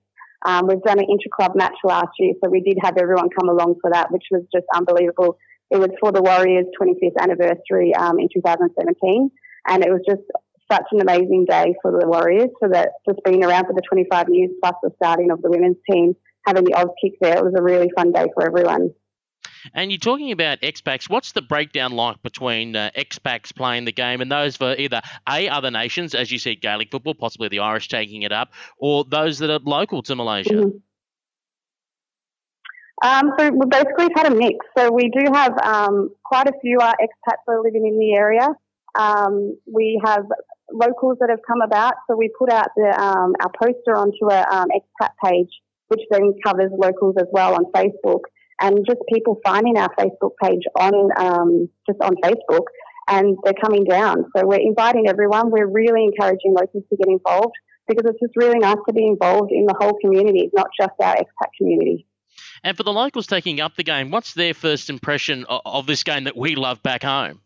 [0.47, 3.75] Um, we've done an intra-club match last year, so we did have everyone come along
[3.83, 5.37] for that, which was just unbelievable.
[5.71, 9.31] It was for the Warriors' 25th anniversary um, in 2017,
[9.69, 10.23] and it was just
[10.73, 14.29] such an amazing day for the Warriors for that just being around for the 25
[14.31, 16.15] years plus the starting of the women's team
[16.51, 17.37] having the Auskick there.
[17.39, 18.91] It was a really fun day for everyone.
[19.75, 21.09] And you're talking about expats.
[21.09, 25.49] What's the breakdown like between uh, expats playing the game and those for either A,
[25.49, 29.39] other nations, as you said, Gaelic football, possibly the Irish taking it up, or those
[29.39, 30.55] that are local to Malaysia?
[30.55, 30.79] Mm-hmm.
[33.03, 34.57] Um, so we basically had a mix.
[34.77, 38.13] So we do have um, quite a few uh, expats that are living in the
[38.15, 38.49] area.
[38.99, 40.25] Um, we have
[40.73, 41.95] locals that have come about.
[42.09, 45.51] So we put out the, um, our poster onto a um, expat page
[45.91, 48.21] which then covers locals as well on Facebook,
[48.61, 52.67] and just people finding our Facebook page on um, just on Facebook,
[53.09, 54.25] and they're coming down.
[54.37, 55.51] So we're inviting everyone.
[55.51, 57.55] We're really encouraging locals to get involved
[57.89, 61.17] because it's just really nice to be involved in the whole community, not just our
[61.17, 62.07] expat community.
[62.63, 66.25] And for the locals taking up the game, what's their first impression of this game
[66.25, 67.41] that we love back home?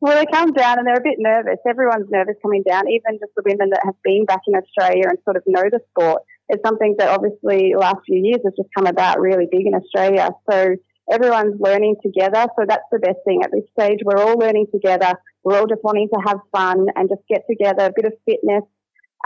[0.00, 1.58] Well, they come down and they're a bit nervous.
[1.68, 5.18] Everyone's nervous coming down, even just the women that have been back in Australia and
[5.24, 6.22] sort of know the sport.
[6.48, 9.74] It's something that obviously the last few years has just come about really big in
[9.74, 10.30] Australia.
[10.50, 10.76] So
[11.10, 12.46] everyone's learning together.
[12.58, 14.00] So that's the best thing at this stage.
[14.04, 15.14] We're all learning together.
[15.44, 18.64] We're all just wanting to have fun and just get together, a bit of fitness.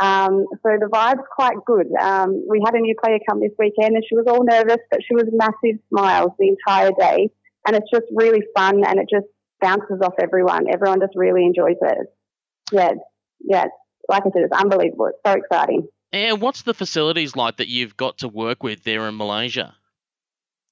[0.01, 1.87] Um, so the vibe's quite good.
[2.01, 5.01] Um, we had a new player come this weekend and she was all nervous, but
[5.07, 7.31] she was massive smiles the entire day.
[7.67, 9.27] And it's just really fun and it just
[9.61, 10.67] bounces off everyone.
[10.73, 12.07] Everyone just really enjoys it.
[12.73, 12.93] Yeah,
[13.41, 13.67] yeah.
[14.09, 15.07] Like I said, it's unbelievable.
[15.07, 15.89] It's so exciting.
[16.13, 19.75] And what's the facilities like that you've got to work with there in Malaysia?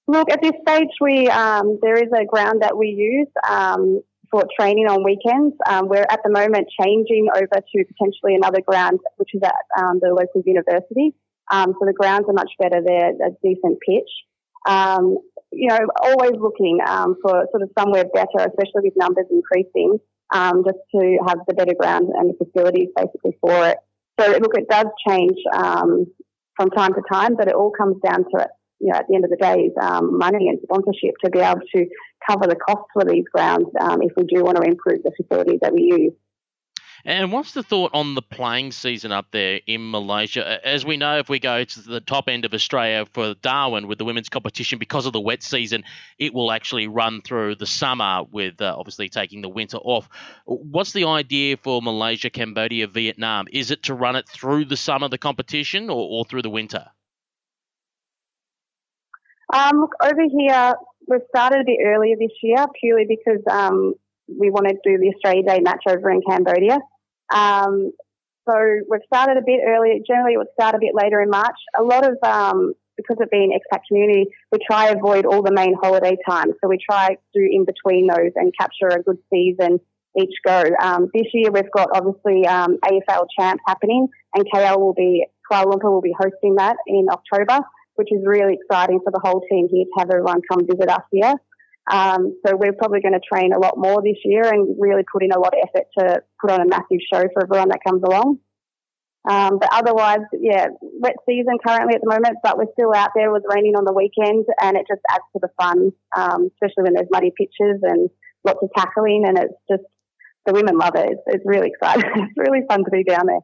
[0.08, 4.44] Look, at this stage, we um, there is a ground that we use um, for
[4.58, 5.54] training on weekends.
[5.68, 10.00] Um, we're at the moment changing over to potentially another ground, which is at um,
[10.00, 11.14] the local university.
[11.50, 14.10] Um, so the grounds are much better there, a decent pitch.
[14.66, 15.18] Um,
[15.52, 19.98] you know, always looking um, for sort of somewhere better, especially with numbers increasing,
[20.32, 23.78] um, just to have the better ground and the facilities basically for it.
[24.20, 26.06] So look, it does change um,
[26.56, 28.48] from time to time, but it all comes down to it.
[28.80, 31.40] You know, at the end of the day, is um, money and sponsorship to be
[31.40, 31.86] able to
[32.28, 35.58] cover the costs for these grounds um, if we do want to improve the facilities
[35.62, 36.12] that we use.
[37.04, 40.66] And what's the thought on the playing season up there in Malaysia?
[40.66, 43.98] As we know, if we go to the top end of Australia for Darwin with
[43.98, 45.84] the women's competition, because of the wet season,
[46.18, 50.08] it will actually run through the summer with uh, obviously taking the winter off.
[50.44, 53.46] What's the idea for Malaysia, Cambodia, Vietnam?
[53.52, 56.86] Is it to run it through the summer, the competition, or, or through the winter?
[59.52, 60.74] Um, look, over here,
[61.06, 63.94] we've started a bit earlier this year purely because um,
[64.28, 66.78] we want to do the Australia Day match over in Cambodia.
[67.34, 67.92] Um,
[68.48, 68.54] so
[68.88, 69.94] we've started a bit earlier.
[70.06, 71.56] Generally, it would start a bit later in March.
[71.78, 75.74] A lot of um, because of being expat community, we try avoid all the main
[75.80, 76.54] holiday times.
[76.60, 79.80] So we try to do in between those and capture a good season
[80.18, 80.64] each go.
[80.82, 85.72] Um, this year we've got obviously um, AFL Champ happening, and KL will be Kuala
[85.72, 87.60] Lumpur will be hosting that in October,
[87.94, 91.02] which is really exciting for the whole team here to have everyone come visit us
[91.12, 91.34] here.
[91.90, 95.22] Um, so we're probably going to train a lot more this year and really put
[95.22, 98.02] in a lot of effort to put on a massive show for everyone that comes
[98.02, 98.38] along.
[99.28, 100.68] Um, but otherwise, yeah,
[101.00, 103.28] wet season currently at the moment, but we're still out there.
[103.28, 106.84] It was raining on the weekend, and it just adds to the fun, um, especially
[106.84, 108.08] when there's muddy pitches and
[108.44, 109.84] lots of tackling, and it's just
[110.46, 111.10] the women love it.
[111.10, 112.10] It's, it's really exciting.
[112.16, 113.40] it's really fun to be down there.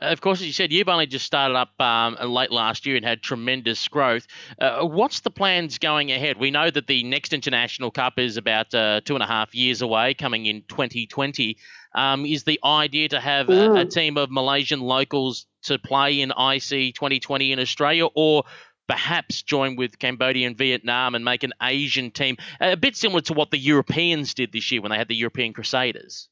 [0.00, 2.96] Uh, of course, as you said, you've only just started up um, late last year
[2.96, 4.26] and had tremendous growth.
[4.60, 6.38] Uh, what's the plans going ahead?
[6.38, 9.82] We know that the next International Cup is about uh, two and a half years
[9.82, 11.56] away, coming in 2020.
[11.94, 16.30] Um, is the idea to have a, a, team of Malaysian locals to play in
[16.30, 18.44] IC 2020 in Australia, or
[18.86, 23.32] perhaps join with Cambodia and Vietnam and make an Asian team, a bit similar to
[23.32, 26.28] what the Europeans did this year when they had the European Crusaders?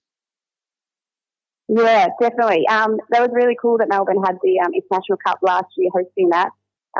[1.68, 2.66] Yeah, definitely.
[2.68, 6.30] Um, that was really cool that Melbourne had the um, International Cup last year hosting
[6.30, 6.50] that.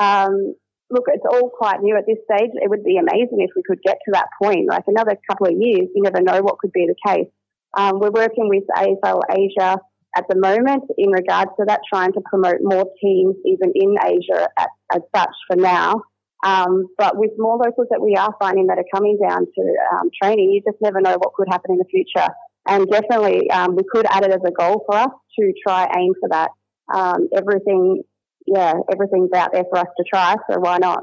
[0.01, 0.55] Um,
[0.91, 2.51] look, it's all quite new at this stage.
[2.55, 4.69] It would be amazing if we could get to that point.
[4.69, 7.29] Like another couple of years, you never know what could be the case.
[7.77, 9.79] Um, we're working with AFL Asia
[10.17, 14.49] at the moment in regards to that, trying to promote more teams even in Asia
[14.59, 16.03] at, as such for now.
[16.45, 20.11] Um, but with more locals that we are finding that are coming down to um,
[20.23, 22.29] training, you just never know what could happen in the future.
[22.67, 26.15] And definitely, um, we could add it as a goal for us to try aim
[26.19, 26.51] for that.
[26.93, 28.03] Um, everything,
[28.47, 31.03] yeah, everything's out there for us to try, so why not?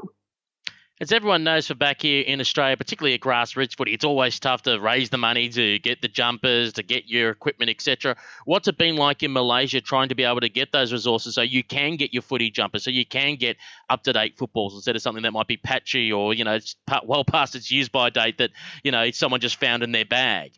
[1.02, 4.62] As everyone knows for back here in Australia, particularly at grassroots footy, it's always tough
[4.62, 8.16] to raise the money to get the jumpers, to get your equipment, etc.
[8.44, 11.42] What's it been like in Malaysia trying to be able to get those resources so
[11.42, 13.56] you can get your footy jumpers, so you can get
[13.90, 16.60] up to date footballs instead of something that might be patchy or you know
[17.04, 18.52] well past its use by date that
[18.84, 20.52] you know someone just found in their bag?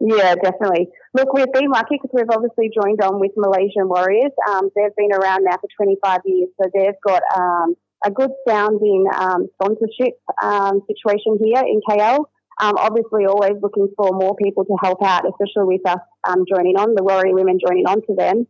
[0.00, 0.88] Yeah, definitely.
[1.14, 4.32] Look, we've been lucky because we've obviously joined on with Malaysian Warriors.
[4.48, 9.06] Um, they've been around now for 25 years, so they've got um, a good sounding
[9.14, 12.24] um, sponsorship um, situation here in KL.
[12.60, 16.76] Um, obviously, always looking for more people to help out, especially with us um, joining
[16.76, 18.46] on, the Warrior women joining on to them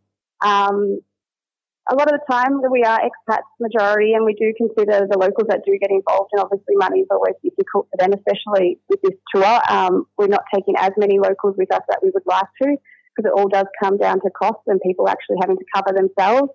[1.90, 5.48] a lot of the time we are expats majority and we do consider the locals
[5.48, 9.18] that do get involved and obviously money is always difficult for them, especially with this
[9.34, 9.60] tour.
[9.68, 12.76] Um, we're not taking as many locals with us that we would like to
[13.10, 16.52] because it all does come down to cost and people actually having to cover themselves.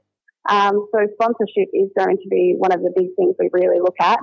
[0.47, 3.99] Um, so sponsorship is going to be one of the big things we really look
[3.99, 4.19] at.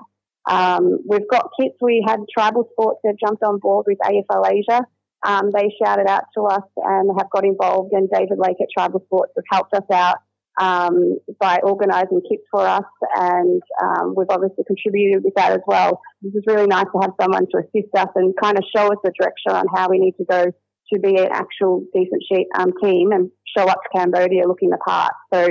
[0.48, 1.76] Um, we've got kits.
[1.82, 4.80] We had tribal sports that jumped on board with AFL Asia.
[5.24, 9.02] Um, they shouted out to us and have got involved and David Lake at Tribal
[9.04, 10.16] Sports has helped us out
[10.60, 12.84] um, by organising kits for us,
[13.16, 16.00] and um, we've obviously contributed with that as well.
[16.20, 18.98] This is really nice to have someone to assist us and kind of show us
[19.02, 20.52] the direction on how we need to go
[20.92, 24.76] to be an actual decent sheet um, team and show up to Cambodia looking the
[24.76, 25.12] part.
[25.32, 25.48] So,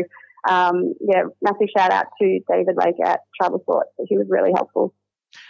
[0.47, 3.89] um, yeah, massive shout out to David Lake at Tribal Sports.
[4.07, 4.93] He was really helpful.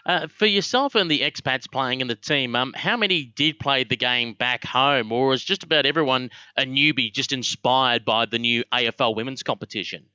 [0.05, 3.83] Uh, for yourself and the expats playing in the team, um, how many did play
[3.83, 8.39] the game back home, or was just about everyone a newbie, just inspired by the
[8.39, 10.05] new AFL women's competition?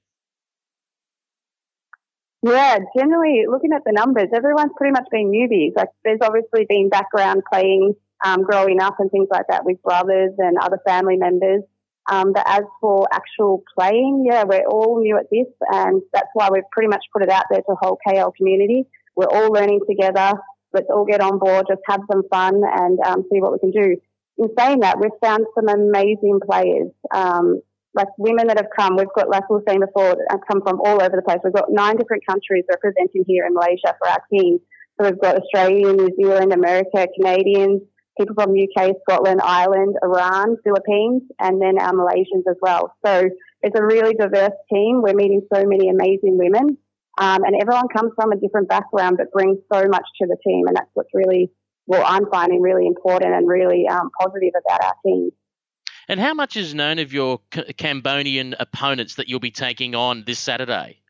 [2.42, 5.72] Yeah, generally looking at the numbers, everyone's pretty much been newbies.
[5.76, 10.32] Like, there's obviously been background playing, um, growing up, and things like that with brothers
[10.38, 11.62] and other family members.
[12.08, 16.48] Um, but as for actual playing, yeah, we're all new at this, and that's why
[16.52, 18.86] we've pretty much put it out there to the whole KL community.
[19.16, 20.34] We're all learning together.
[20.72, 23.70] Let's all get on board, just have some fun and um, see what we can
[23.70, 23.96] do.
[24.38, 27.62] In saying that, we've found some amazing players, um,
[27.94, 28.96] like women that have come.
[28.96, 31.38] We've got, like we were saying before, come from all over the place.
[31.42, 34.58] We've got nine different countries representing here in Malaysia for our team.
[35.00, 37.80] So we've got Australia, New Zealand, America, Canadians,
[38.18, 42.92] people from UK, Scotland, Ireland, Iran, Philippines, and then our Malaysians as well.
[43.04, 43.28] So
[43.62, 45.02] it's a really diverse team.
[45.02, 46.78] We're meeting so many amazing women.
[47.18, 50.66] Um, and everyone comes from a different background but brings so much to the team.
[50.66, 51.50] And that's what's really,
[51.86, 55.30] well, I'm finding really important and really um, positive about our team.
[56.08, 60.24] And how much is known of your C- Cambodian opponents that you'll be taking on
[60.26, 61.00] this Saturday?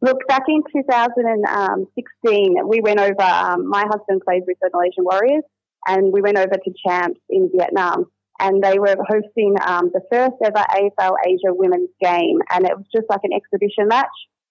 [0.00, 5.44] Look, back in 2016, we went over, um, my husband plays with the Malaysian Warriors,
[5.86, 8.10] and we went over to Champs in Vietnam.
[8.40, 12.86] And they were hosting um, the first ever AFL Asia women's game, and it was
[12.94, 14.08] just like an exhibition match.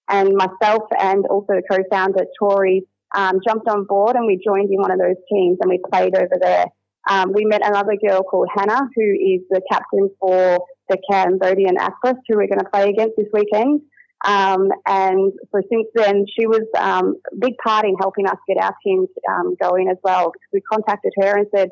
[0.08, 4.80] And myself and also the co-founder Tori um, jumped on board, and we joined in
[4.80, 6.66] one of those teams, and we played over there.
[7.08, 12.16] Um, we met another girl called Hannah, who is the captain for the Cambodian Aquas,
[12.28, 13.82] who we're going to play against this weekend.
[14.24, 18.56] Um, and so since then, she was um, a big part in helping us get
[18.62, 20.32] our teams um, going as well.
[20.32, 21.68] Because we contacted her and said,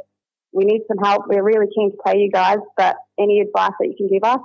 [0.53, 1.25] "We need some help.
[1.29, 4.41] We're really keen to play you guys, but any advice that you can give us?"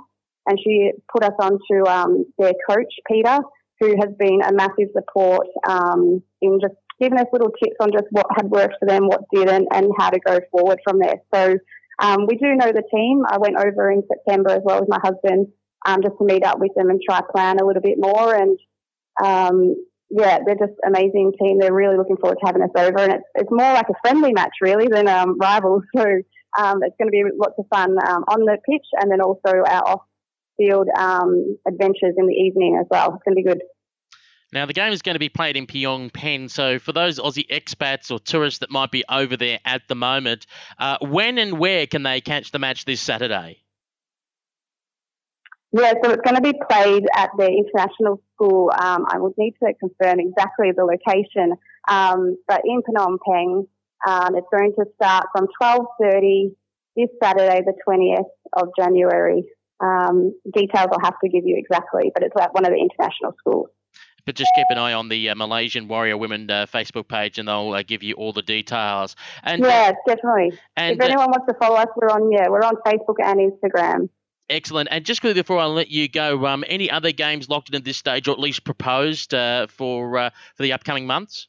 [0.46, 3.38] And she put us on to um, their coach, Peter,
[3.80, 8.06] who has been a massive support um, in just giving us little tips on just
[8.10, 11.16] what had worked for them, what didn't, and how to go forward from there.
[11.32, 11.58] So
[12.00, 13.22] um, we do know the team.
[13.28, 15.48] I went over in September as well with my husband
[15.86, 18.34] um, just to meet up with them and try to plan a little bit more.
[18.34, 18.58] And
[19.22, 19.76] um,
[20.10, 21.58] yeah, they're just amazing team.
[21.58, 24.32] They're really looking forward to having us over, and it's it's more like a friendly
[24.32, 25.82] match really than um, rivals.
[25.96, 26.04] So
[26.58, 29.62] um, it's going to be lots of fun um, on the pitch, and then also
[29.66, 33.14] our off-field um, adventures in the evening as well.
[33.14, 33.60] It's going to be good.
[34.50, 36.48] Now, the game is going to be played in Phnom Penh.
[36.48, 40.46] So, for those Aussie expats or tourists that might be over there at the moment,
[40.78, 43.62] uh, when and where can they catch the match this Saturday?
[45.72, 48.70] Yeah, so it's going to be played at the international school.
[48.72, 51.52] Um, I would need to confirm exactly the location,
[51.88, 53.66] um, but in Phnom Penh,
[54.06, 56.54] um, it's going to start from 12:30
[56.96, 59.44] this Saturday, the 20th of January.
[59.80, 63.34] Um, details I'll have to give you exactly, but it's at one of the international
[63.38, 63.68] schools.
[64.24, 67.48] But just keep an eye on the uh, Malaysian Warrior Women uh, Facebook page, and
[67.48, 69.16] they'll uh, give you all the details.
[69.42, 70.58] And yeah, definitely.
[70.76, 73.38] And, if uh, anyone wants to follow us, we're on yeah, we're on Facebook and
[73.38, 74.08] Instagram.
[74.50, 74.88] Excellent.
[74.90, 77.84] And just quickly before I let you go, um, any other games locked in at
[77.84, 81.48] this stage, or at least proposed uh, for uh, for the upcoming months?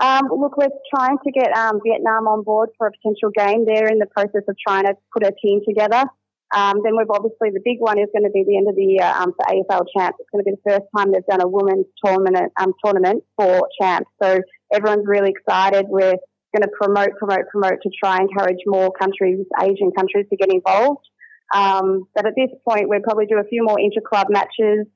[0.00, 3.66] Um, look, we're trying to get um, Vietnam on board for a potential game.
[3.66, 6.04] They're in the process of trying to put a team together.
[6.52, 8.82] Um, then we've obviously the big one is going to be the end of the
[8.82, 10.18] year um, for AFL champs.
[10.18, 13.68] It's going to be the first time they've done a women's tournament um, tournament for
[13.80, 14.10] champs.
[14.20, 14.40] So
[14.72, 15.86] everyone's really excited.
[15.88, 16.16] We're
[16.54, 20.52] going to promote, promote, promote to try and encourage more countries, Asian countries, to get
[20.52, 21.06] involved.
[21.54, 24.86] Um, but at this point, we'll probably do a few more inter-club matches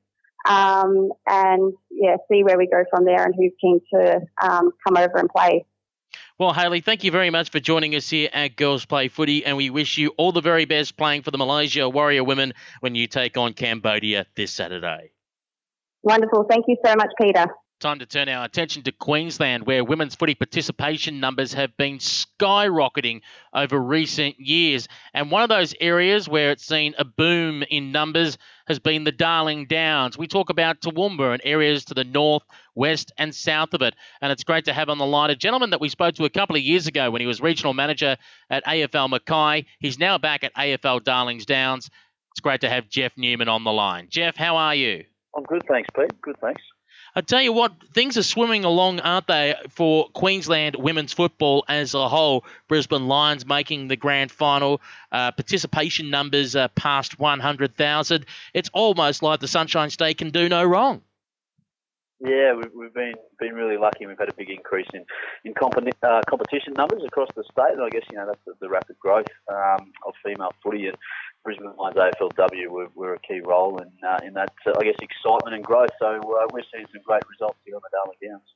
[0.48, 4.96] um, and yeah, see where we go from there and who's keen to um, come
[4.96, 5.64] over and play.
[6.38, 9.56] Well, Hayley, thank you very much for joining us here at Girls Play Footy, and
[9.56, 13.06] we wish you all the very best playing for the Malaysia Warrior Women when you
[13.06, 15.12] take on Cambodia this Saturday.
[16.02, 16.44] Wonderful.
[16.48, 17.46] Thank you so much, Peter.
[17.80, 23.20] Time to turn our attention to Queensland, where women's footy participation numbers have been skyrocketing
[23.52, 24.88] over recent years.
[25.12, 29.12] And one of those areas where it's seen a boom in numbers has been the
[29.12, 30.16] Darling Downs.
[30.16, 32.44] We talk about Toowoomba and areas to the north,
[32.74, 33.94] west, and south of it.
[34.22, 36.30] And it's great to have on the line a gentleman that we spoke to a
[36.30, 38.16] couple of years ago when he was regional manager
[38.48, 39.66] at AFL Mackay.
[39.80, 41.90] He's now back at AFL Darlings Downs.
[42.30, 44.06] It's great to have Jeff Newman on the line.
[44.08, 45.04] Jeff, how are you?
[45.36, 46.20] I'm good, thanks, Pete.
[46.22, 46.62] Good, thanks.
[47.16, 51.94] I tell you what, things are swimming along, aren't they, for Queensland women's football as
[51.94, 52.44] a whole?
[52.66, 54.80] Brisbane Lions making the grand final,
[55.12, 58.26] uh, participation numbers are past 100,000.
[58.52, 61.02] It's almost like the Sunshine State can do no wrong.
[62.20, 64.06] Yeah, we've, been been really lucky.
[64.06, 65.04] We've had a big increase in
[65.44, 68.68] in uh, competition numbers across the state, and I guess you know that's the, the
[68.70, 70.86] rapid growth um, of female footy.
[70.86, 70.96] And
[71.44, 74.96] Brisbane Lions AFLW were, were a key role in uh, in that, uh, I guess,
[75.00, 75.90] excitement and growth.
[75.98, 78.48] So uh, we're seeing some great results here on the Darling Downs.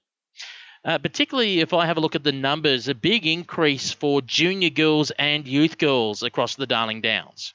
[0.84, 4.70] Uh, particularly if I have a look at the numbers, a big increase for junior
[4.70, 7.52] girls and youth girls across the Darling Downs.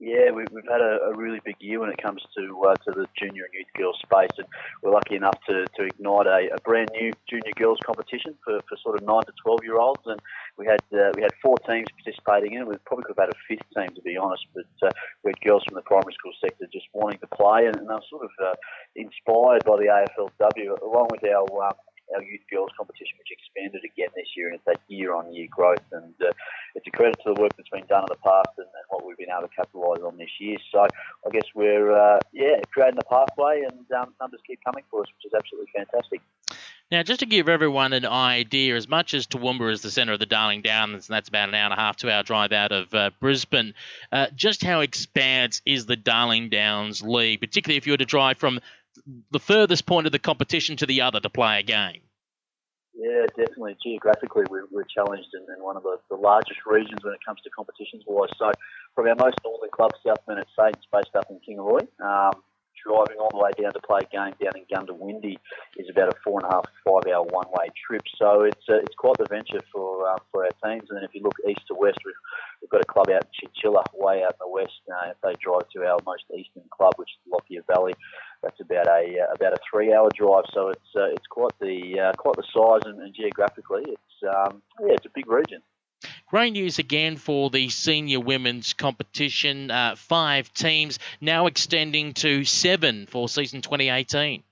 [0.00, 2.90] Yeah, we, have had a, a, really big year when it comes to uh, to
[2.96, 4.48] the junior and youth girls space, and
[4.82, 8.78] we're lucky enough to, to ignite a, a brand new junior girls competition for, for
[8.82, 10.18] sort of nine to twelve year olds, and
[10.56, 12.66] we had uh, we had four teams participating in it.
[12.66, 14.90] We probably could have had a fifth team to be honest, but uh,
[15.22, 17.92] we had girls from the primary school sector just wanting to play, and, and they
[17.92, 18.56] were sort of uh,
[18.96, 21.76] inspired by the AFLW along with our um,
[22.14, 25.84] our youth girls competition, which expanded again this year, and it's that year-on-year growth.
[25.92, 26.32] And uh,
[26.74, 29.06] it's a credit to the work that's been done in the past and, and what
[29.06, 30.56] we've been able to capitalise on this year.
[30.72, 35.02] So I guess we're uh, yeah creating a pathway, and um, numbers keep coming for
[35.02, 36.20] us, which is absolutely fantastic.
[36.90, 40.18] Now, just to give everyone an idea, as much as Toowoomba is the centre of
[40.18, 42.72] the Darling Downs, and that's about an hour and a half, two hour drive out
[42.72, 43.74] of uh, Brisbane,
[44.10, 48.38] uh, just how expansive is the Darling Downs League, particularly if you were to drive
[48.38, 48.58] from
[49.30, 52.02] the furthest point of the competition to the other to play a game?
[52.94, 53.76] Yeah, definitely.
[53.82, 57.40] Geographically, we're, we're challenged in, in, one of the, the, largest regions when it comes
[57.42, 58.28] to competitions wise.
[58.38, 58.52] So,
[58.94, 62.42] from our most northern club, South Burnett Saints, based up in Kingaroy, um,
[62.84, 65.36] driving all the way down to play a game down in Goondiwindi
[65.76, 68.02] is about a four and a half, five hour one way trip.
[68.16, 70.88] So it's uh, it's quite the venture for uh, for our teams.
[70.88, 72.14] And then if you look east to west, we've,
[72.60, 74.80] we've got a club out in Chinchilla, way out in the west.
[74.88, 77.94] Uh, if they drive to our most eastern club, which is Lockyer Valley,
[78.42, 80.44] that's about a uh, about a three hour drive.
[80.52, 84.62] So it's uh, it's quite the uh, quite the size and, and geographically, it's um,
[84.80, 85.62] yeah, it's a big region.
[86.30, 89.68] Great news again for the senior women's competition.
[89.68, 94.44] Uh, five teams now extending to seven for season 2018.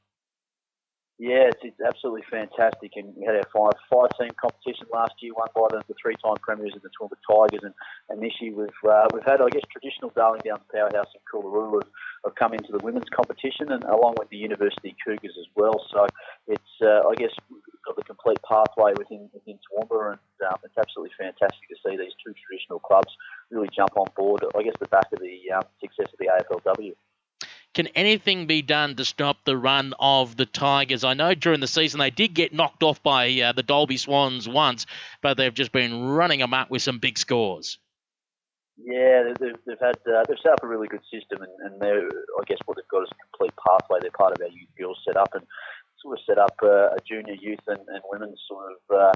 [1.21, 2.93] Yeah, it's, absolutely fantastic.
[2.97, 6.15] And we had our five five team competition last year, won by the, the three
[6.25, 7.75] time premiers of the Toowoomba Tigers, and,
[8.09, 11.75] and this year we've uh, we've had I guess traditional Darling Downs powerhouse in Coolaroo
[11.75, 11.91] have,
[12.25, 15.85] have come into the women's competition, and along with the University Cougars as well.
[15.93, 16.07] So
[16.47, 17.35] it's uh, I guess
[17.89, 22.13] got the complete pathway within within Toowoomba, and um, it's absolutely fantastic to see these
[22.25, 23.17] two traditional clubs
[23.51, 24.45] really jump on board.
[24.57, 26.93] I guess the back of the um, success of the AFLW.
[27.75, 31.05] Can anything be done to stop the run of the Tigers?
[31.05, 34.49] I know during the season they did get knocked off by uh, the Dalby Swans
[34.49, 34.87] once,
[35.23, 37.79] but they've just been running them up with some big scores.
[38.81, 42.07] Yeah, they've, they've had uh, they've set up a really good system, and, and they're
[42.07, 43.99] I guess what they've got is a complete pathway.
[44.01, 45.45] They're part of our youth girls set up, and
[46.03, 49.13] sort of set up uh, a junior youth and, and women's sort of uh,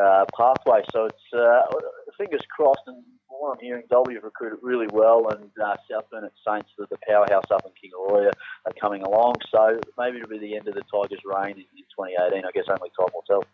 [0.00, 0.82] uh, pathway.
[0.92, 1.62] So it's uh,
[2.16, 2.86] fingers crossed.
[2.86, 6.70] And from what I'm hearing, Dalby have recruited really well, and uh, South Burnett Saints,
[6.78, 8.30] the, the powerhouse up in Kingaroy,
[8.66, 9.34] are coming along.
[9.50, 12.44] So maybe it'll be the end of the Tigers' reign in, in 2018.
[12.44, 13.44] I guess only time will tell.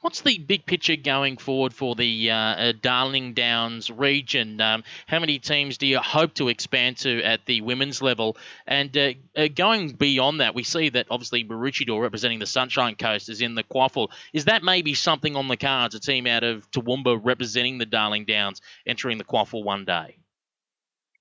[0.00, 4.60] What's the big picture going forward for the uh, uh, Darling Downs region?
[4.60, 8.36] Um, how many teams do you hope to expand to at the women's level?
[8.66, 13.28] And uh, uh, going beyond that, we see that obviously Maroochydore representing the Sunshine Coast
[13.28, 14.08] is in the QAFL.
[14.32, 18.24] Is that maybe something on the cards, a team out of Toowoomba representing the Darling
[18.24, 20.16] Downs entering the QAFL one day?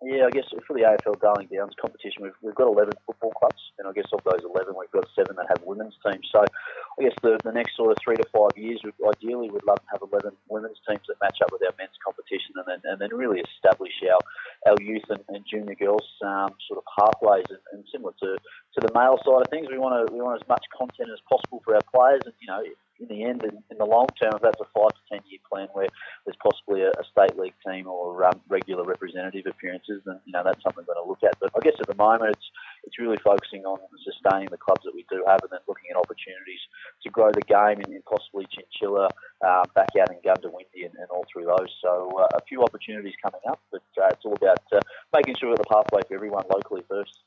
[0.06, 3.58] Yeah, I guess for the AFL Darling Downs competition, we've, we've got 11 football clubs,
[3.82, 6.30] and I guess of those 11, we've got seven that have women's teams.
[6.30, 9.66] So I guess the, the next sort of three to five years, we ideally would
[9.66, 12.82] love to have 11 women's teams that match up with our men's competition and then,
[12.86, 14.22] and then really establish our,
[14.70, 17.50] our youth and, and junior girls um, sort of pathways.
[17.50, 20.38] And, and similar to, to the male side of things, we want to we want
[20.38, 22.22] as much content as possible for our players.
[22.30, 22.62] And, you know,
[23.00, 25.40] in the end, in, in the long term, if that's a five to ten year
[25.50, 25.88] plan where
[26.26, 30.44] there's possibly a, a state league team or um, regular representative appearances, then you know
[30.44, 31.38] that's something we're going to look at.
[31.40, 32.48] But I guess at the moment, it's
[32.84, 35.98] it's really focusing on sustaining the clubs that we do have, and then looking at
[35.98, 36.62] opportunities
[37.04, 39.10] to grow the game in, possibly Chinchilla,
[39.46, 41.72] um, back out in Goondiwindi, and, and all through those.
[41.82, 44.80] So uh, a few opportunities coming up, but uh, it's all about uh,
[45.14, 47.20] making sure the pathway for everyone locally first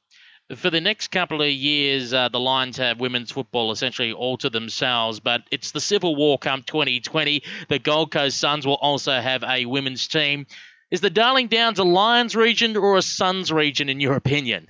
[0.56, 4.48] for the next couple of years, uh, the Lions have women's football essentially all to
[4.48, 7.42] themselves, but it's the Civil War come 2020.
[7.68, 10.46] The Gold Coast Suns will also have a women's team.
[10.90, 14.68] Is the Darling Downs a Lions region or a Suns region, in your opinion?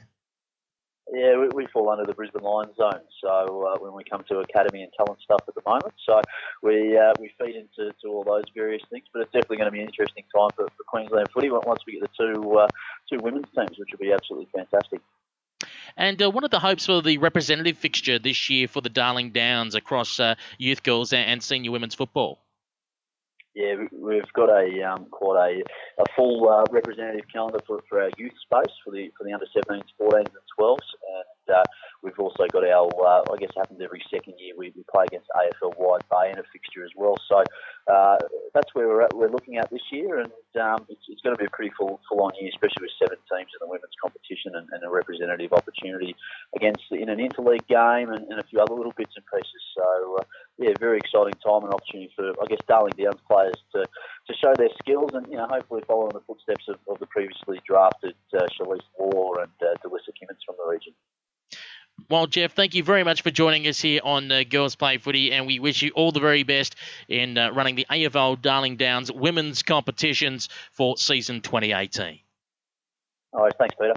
[1.13, 3.01] Yeah, we, we fall under the Brisbane Lions zone.
[3.23, 6.21] So uh, when we come to academy and talent stuff at the moment, so
[6.63, 9.05] we uh, we feed into to all those various things.
[9.13, 11.95] But it's definitely going to be an interesting time for, for Queensland footy once we
[11.95, 12.69] get the two uh,
[13.11, 15.01] two women's teams, which will be absolutely fantastic.
[15.97, 19.31] And uh, what are the hopes for the representative fixture this year for the Darling
[19.31, 22.41] Downs across uh, youth girls and senior women's football?
[23.55, 25.63] Yeah, we've got a um, quite
[25.99, 29.33] a, a full uh, representative calendar for, for our youth space for the for the
[29.33, 30.29] under 17s, 14s, and
[30.61, 31.63] 12s, and uh,
[32.03, 35.29] we've also got our uh, I guess happens every second year we, we play against
[35.35, 37.17] AFL Wide Bay in a fixture as well.
[37.29, 37.43] So
[37.91, 38.17] uh,
[38.55, 41.41] that's where we're at, we're looking at this year, and um, it's, it's, going to
[41.41, 44.55] be a pretty full full on year, especially with seven teams in the women's competition
[44.55, 46.15] and, and a representative opportunity
[46.55, 49.63] against in an interleague game and, and, a few other little bits and pieces.
[49.77, 50.25] So uh,
[50.59, 54.55] yeah, very exciting time and opportunity for I guess Darling Downs players to to show
[54.57, 58.15] their skills and you know hopefully follow in the footsteps of, of the previously drafted
[58.35, 60.93] uh, Shalise Waugh and uh, Delissa Kimmins from the region.
[62.11, 65.33] Well, Jeff, thank you very much for joining us here on uh, Girls Play Footy,
[65.33, 66.77] and we wish you all the very best
[67.09, 72.21] in uh, running the AFL Darling Downs women's competitions for season 2018.
[73.33, 73.95] All right, thanks, Peter.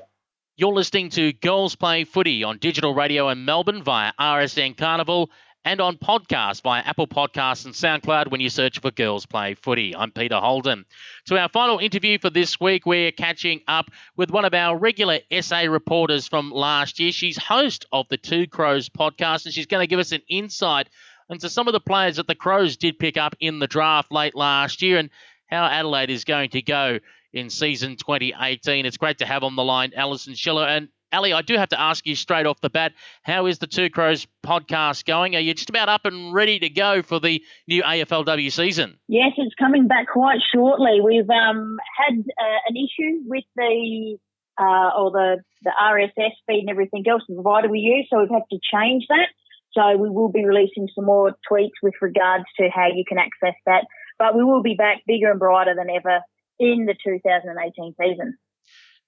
[0.58, 5.30] You're listening to Girls Play Footy on digital radio in Melbourne via RSN Carnival
[5.64, 9.96] and on podcast via Apple Podcasts and SoundCloud when you search for Girls Play Footy.
[9.96, 10.86] I'm Peter Holden.
[11.26, 15.20] To our final interview for this week, we're catching up with one of our regular
[15.40, 17.12] SA reporters from last year.
[17.12, 20.90] She's host of the Two Crows podcast, and she's going to give us an insight
[21.30, 24.36] into some of the players that the Crows did pick up in the draft late
[24.36, 25.10] last year and
[25.48, 27.00] how Adelaide is going to go
[27.34, 28.86] in season 2018.
[28.86, 30.66] It's great to have on the line Alison Schiller.
[30.66, 32.94] And Ali, I do have to ask you straight off the bat,
[33.24, 35.36] how is the Two Crows podcast going?
[35.36, 38.98] Are you just about up and ready to go for the new AFLW season?
[39.08, 41.00] Yes, it's coming back quite shortly.
[41.04, 44.18] We've um, had uh, an issue with the
[44.60, 48.30] uh, or the, the RSS feed and everything else, the provider we use, so we've
[48.30, 49.28] had to change that.
[49.74, 53.56] So we will be releasing some more tweaks with regards to how you can access
[53.66, 53.86] that.
[54.20, 56.20] But we will be back bigger and brighter than ever
[56.60, 58.38] in the 2018 season.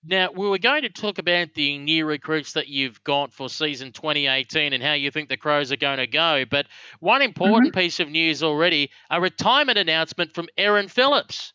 [0.06, 3.93] Now, we were going to talk about the new recruits that you've got for season
[3.93, 6.43] 2018 and how you think the Crows are going to go.
[6.49, 6.68] But
[6.99, 7.80] one important mm-hmm.
[7.80, 11.54] piece of news already a retirement announcement from Erin Phillips.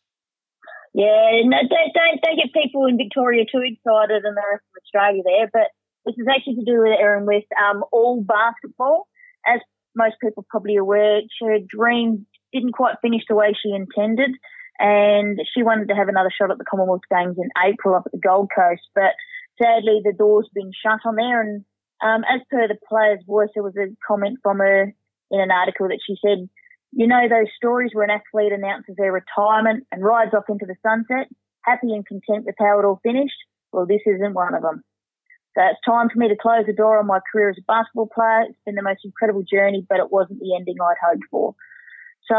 [0.95, 4.83] Yeah, no, don't, don't, don't get people in Victoria too excited and the rest of
[4.83, 5.51] Australia there.
[5.53, 5.69] But
[6.07, 9.09] this is actually to do with Erin with um, all basketball.
[9.47, 9.61] As
[9.95, 14.31] most people probably aware, her dream didn't quite finish the way she intended
[14.79, 18.13] and she wanted to have another shot at the Commonwealth Games in April up at
[18.13, 18.83] the Gold Coast.
[18.95, 19.15] But
[19.61, 21.41] sadly, the door's been shut on there.
[21.41, 21.65] And
[22.03, 24.95] um, as per the player's voice, there was a comment from her
[25.31, 26.49] in an article that she said,
[26.93, 30.77] you know, those stories where an athlete announces their retirement and rides off into the
[30.83, 31.29] sunset,
[31.63, 33.37] happy and content with how it all finished?
[33.73, 34.83] Well, this isn't one of them.
[35.55, 38.09] So it's time for me to close the door on my career as a basketball
[38.15, 38.47] player.
[38.49, 41.55] It's been the most incredible journey, but it wasn't the ending I'd hoped for.
[42.31, 42.37] So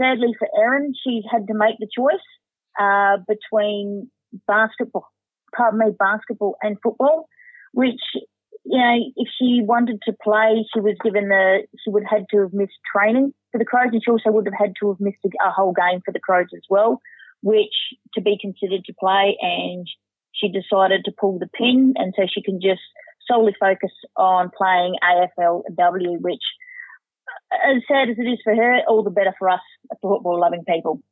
[0.00, 2.14] sadly for Erin, she's had to make the choice
[2.80, 4.10] uh, between
[4.46, 5.08] basketball,
[5.54, 7.28] pardon me, basketball and football,
[7.72, 8.00] which
[8.64, 12.26] you know, if she wanted to play, she was given the she would have had
[12.30, 15.00] to have missed training for the Crows, and she also would have had to have
[15.00, 17.00] missed a whole game for the Crows as well,
[17.42, 17.74] which
[18.14, 19.36] to be considered to play.
[19.40, 19.86] And
[20.32, 22.82] she decided to pull the pin, and so she can just
[23.28, 26.42] solely focus on playing AFLW, which
[27.52, 29.60] as sad as it is for her, all the better for us
[30.00, 31.02] football loving people.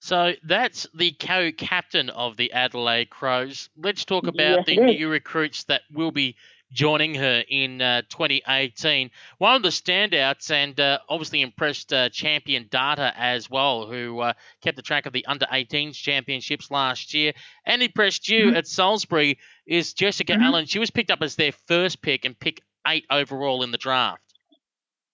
[0.00, 3.70] So that's the co-captain of the Adelaide Crows.
[3.76, 6.36] Let's talk about yes, the new recruits that will be
[6.74, 9.10] joining her in uh, 2018.
[9.38, 14.32] One of the standouts, and uh, obviously impressed uh, champion Data as well, who uh,
[14.60, 17.32] kept the track of the under 18s championships last year,
[17.64, 18.56] and impressed you mm-hmm.
[18.56, 20.42] at Salisbury, is Jessica mm-hmm.
[20.42, 20.66] Allan.
[20.66, 24.23] She was picked up as their first pick and pick eight overall in the draft.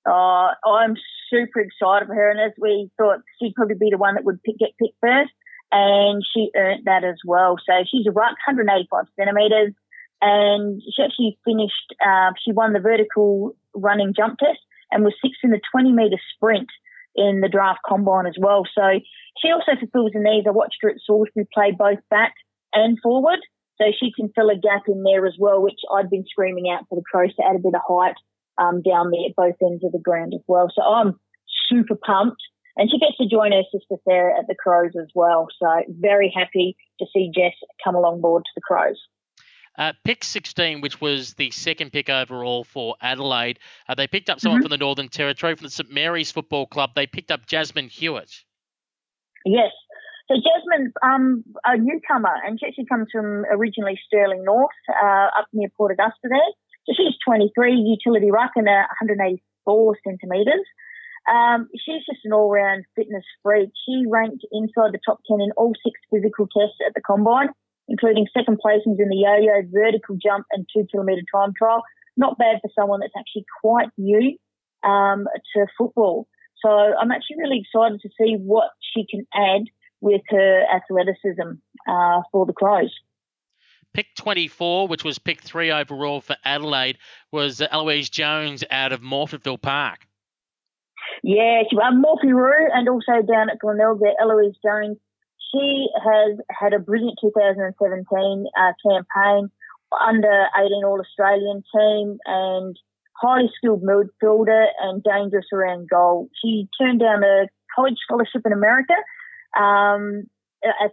[0.09, 0.97] Uh, I'm
[1.29, 4.43] super excited for her, and as we thought, she'd probably be the one that would
[4.43, 5.33] pick, get picked first,
[5.73, 7.57] and she earned that as well.
[7.65, 9.75] So she's a ruck, 185 centimetres,
[10.21, 11.95] and she actually finished.
[12.05, 16.21] Uh, she won the vertical running jump test and was sixth in the 20 metre
[16.35, 16.69] sprint
[17.15, 18.65] in the draft combine as well.
[18.75, 19.01] So
[19.41, 20.47] she also fulfills the needs.
[20.47, 22.35] I watched her at Salisbury play both back
[22.73, 23.39] and forward.
[23.81, 26.85] So she can fill a gap in there as well, which I'd been screaming out
[26.89, 28.15] for the Crows to add a bit of height
[28.61, 30.71] um, down there at both ends of the ground as well.
[30.75, 31.19] So I'm
[31.69, 32.43] super pumped.
[32.77, 35.49] And she gets to join her sister Sarah at the Crows as well.
[35.61, 37.53] So very happy to see Jess
[37.83, 38.99] come along board to the Crows.
[39.77, 43.59] Uh, pick 16, which was the second pick overall for Adelaide,
[43.89, 44.65] uh, they picked up someone mm-hmm.
[44.65, 46.91] from the Northern Territory, from the St Mary's Football Club.
[46.95, 48.31] They picked up Jasmyn Hewett.
[49.45, 49.73] Yes.
[50.29, 55.47] So Jasmyn's um, a newcomer, and she actually comes from originally Stirling North, uh, up
[55.53, 56.41] near Port Augusta there.
[56.87, 60.67] So she's 23, utility ruck and 184 centimetres.
[61.31, 63.71] Um, she's just an all-round fitness freak.
[63.87, 67.51] She ranked inside the top 10 in all six physical tests at the combine,
[67.89, 71.83] including second placings in the yo-yo, vertical jump, and two-kilometre time trial.
[72.17, 74.37] Not bad for someone that's actually quite new
[74.83, 76.27] um, to football.
[76.65, 79.65] So I'm actually really excited to see what she can add
[80.01, 82.95] with her athleticism uh, for the Crows.
[83.93, 86.99] Pick 24, which was pick three overall for Adelaide,
[87.33, 90.07] was Eloise Jones out of Morphettville Park.
[91.23, 94.97] Yeah, she, um, Morphy Roo and also down at Glenelg Eloise Jones.
[95.53, 99.51] She has had a brilliant 2017 uh, campaign
[99.99, 102.77] under 18 All Australian team and
[103.21, 106.29] highly skilled midfielder and dangerous around goal.
[106.41, 108.95] She turned down a college scholarship in America
[109.59, 110.25] um,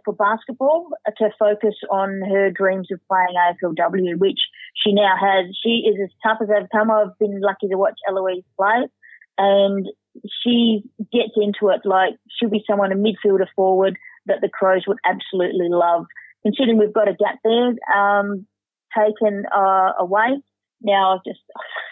[0.04, 0.88] for basketball
[1.18, 4.40] to focus on her dreams of playing AFLW, which
[4.74, 5.46] she now has.
[5.62, 6.90] She is as tough as they've come.
[6.90, 8.86] I've been lucky to watch Eloise play,
[9.36, 9.86] and
[10.42, 13.96] she gets into it like she'll be someone a midfielder forward
[14.26, 16.06] that the Crows would absolutely love.
[16.42, 18.46] Considering we've got a gap there um,
[18.96, 20.40] taken uh, away.
[20.80, 21.40] Now I've just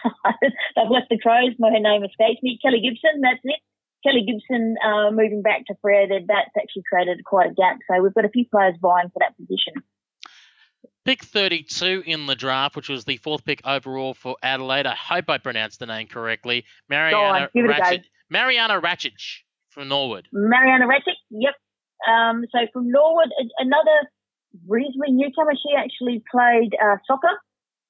[0.75, 1.53] they've left the Crows.
[1.59, 2.59] My name escapes me.
[2.61, 3.21] Kellie Gibson.
[3.21, 3.59] That's it.
[4.03, 7.77] Kellie Gibson uh, moving back to Freo, that's actually created quite a gap.
[7.89, 9.73] So we've got a few players vying for that position.
[11.05, 14.85] Pick 32 in the draft, which was the fourth pick overall for Adelaide.
[14.85, 16.65] I hope I pronounced the name correctly.
[16.89, 20.27] Mariana Ratchet, Mariana Ratchich from Norwood.
[20.33, 21.55] Mariana Ratchich, yep.
[22.07, 24.09] Um, so from Norwood, another
[24.67, 25.53] reasonably newcomer.
[25.53, 27.39] She actually played uh, soccer,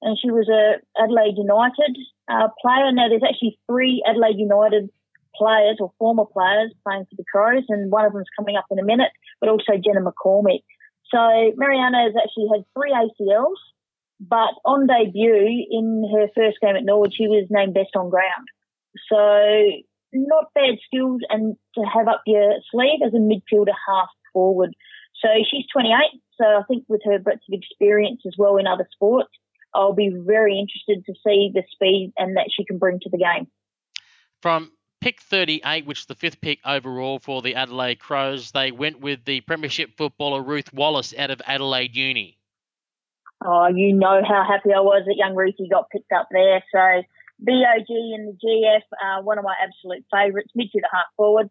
[0.02, 1.98] and she was a Adelaide United
[2.30, 2.92] uh, player.
[2.92, 4.90] Now, there's actually three Adelaide United
[5.38, 8.80] players or former players playing for the Crows, and one of them's coming up in
[8.80, 10.64] a minute, but also Jenna McCormick.
[11.14, 11.20] So
[11.56, 13.62] Mariana has actually had three ACLs,
[14.20, 18.48] but on debut in her first game at Norwood, she was named best on ground.
[19.10, 19.84] So
[20.14, 24.74] not bad skills and to have up your sleeve as a midfielder half forward.
[25.22, 25.94] So she's 28.
[26.40, 29.30] So I think with her breadth of experience as well in other sports,
[29.74, 33.18] I'll be very interested to see the speed and that she can bring to the
[33.18, 33.48] game.
[34.42, 34.72] From
[35.08, 39.24] pick 38, which is the fifth pick overall for the Adelaide Crows, they went with
[39.24, 42.38] the Premiership footballer Ruth Wallace out of Adelaide Uni.
[43.46, 46.62] Oh, you know how happy I was that young Ruthie got picked up there.
[46.74, 47.04] So
[47.40, 51.50] BOG and the GF, uh, one of my absolute favourites, midfielder half forward.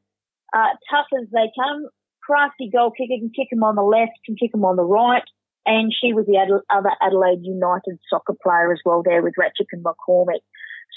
[0.53, 1.89] Uh, tough as they come,
[2.23, 5.25] crafty goal kicker, can kick them on the left, can kick them on the right.
[5.65, 6.37] And she was the
[6.69, 10.45] other Adelaide United soccer player as well there with Ratchik and McCormick.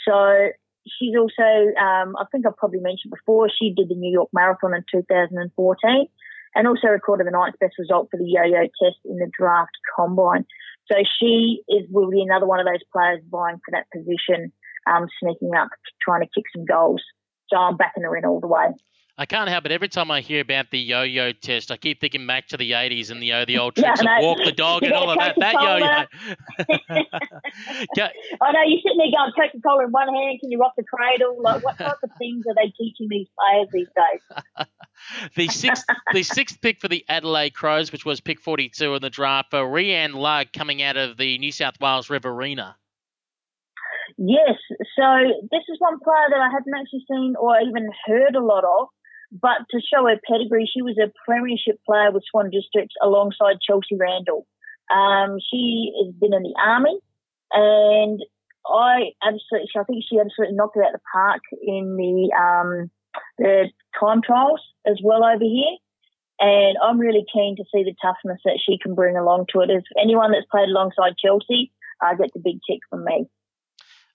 [0.06, 0.50] So
[0.88, 1.44] she's also,
[1.80, 6.08] um, I think I've probably mentioned before, she did the New York Marathon in 2014
[6.56, 10.46] and also recorded the ninth best result for the yo-yo test in the draft combine.
[10.92, 14.52] So she is will be another one of those players vying for that position,
[14.90, 15.70] um, sneaking up,
[16.02, 17.04] trying to kick some goals.
[17.50, 18.68] So I'm backing her in all the way.
[19.20, 19.74] I can't help it.
[19.74, 23.12] Every time I hear about the yo-yo test, I keep thinking back to the '80s
[23.12, 25.36] and the uh, the old tricks yeah, of walk the dog and all of that.
[25.38, 25.86] That yo-yo.
[28.42, 31.36] I know you're sitting there going, Coca-Cola in one hand, can you rock the cradle?
[31.42, 34.22] Like, what type of things are they teaching these players these days?
[35.36, 39.10] the sixth, the sixth pick for the Adelaide Crows, which was pick 42 in the
[39.10, 42.78] draft, for Rheanne Lugg coming out of the New South Wales Riverina.
[44.18, 44.56] Yes,
[44.96, 45.04] so
[45.52, 48.88] this is one player that I hadn't actually seen or even heard a lot of.
[49.32, 53.96] But to show her pedigree, she was a premiership player with Swan Districts alongside Chelsea
[53.96, 54.48] Randall.
[54.90, 56.98] Um, she has been in the army,
[57.54, 58.20] and
[58.66, 62.92] I absolutely, I think she absolutely knocked it out of the park in the um,
[63.38, 63.70] the
[64.00, 65.78] time trials as well over here.
[66.40, 69.70] And I'm really keen to see the toughness that she can bring along to it.
[69.70, 71.72] If anyone that's played alongside Chelsea
[72.02, 73.28] uh, gets a big tick from me.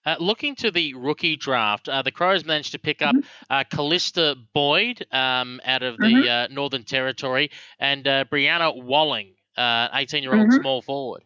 [0.06, 3.26] Uh, looking to the rookie draft, uh, the Crows managed to pick up mm-hmm.
[3.52, 6.28] uh, Callista Boyd um, out of the mm-hmm.
[6.28, 10.60] Uh, Northern Territory and uh, Brianna Walling, 18 uh, year old mm-hmm.
[10.60, 11.22] small forward.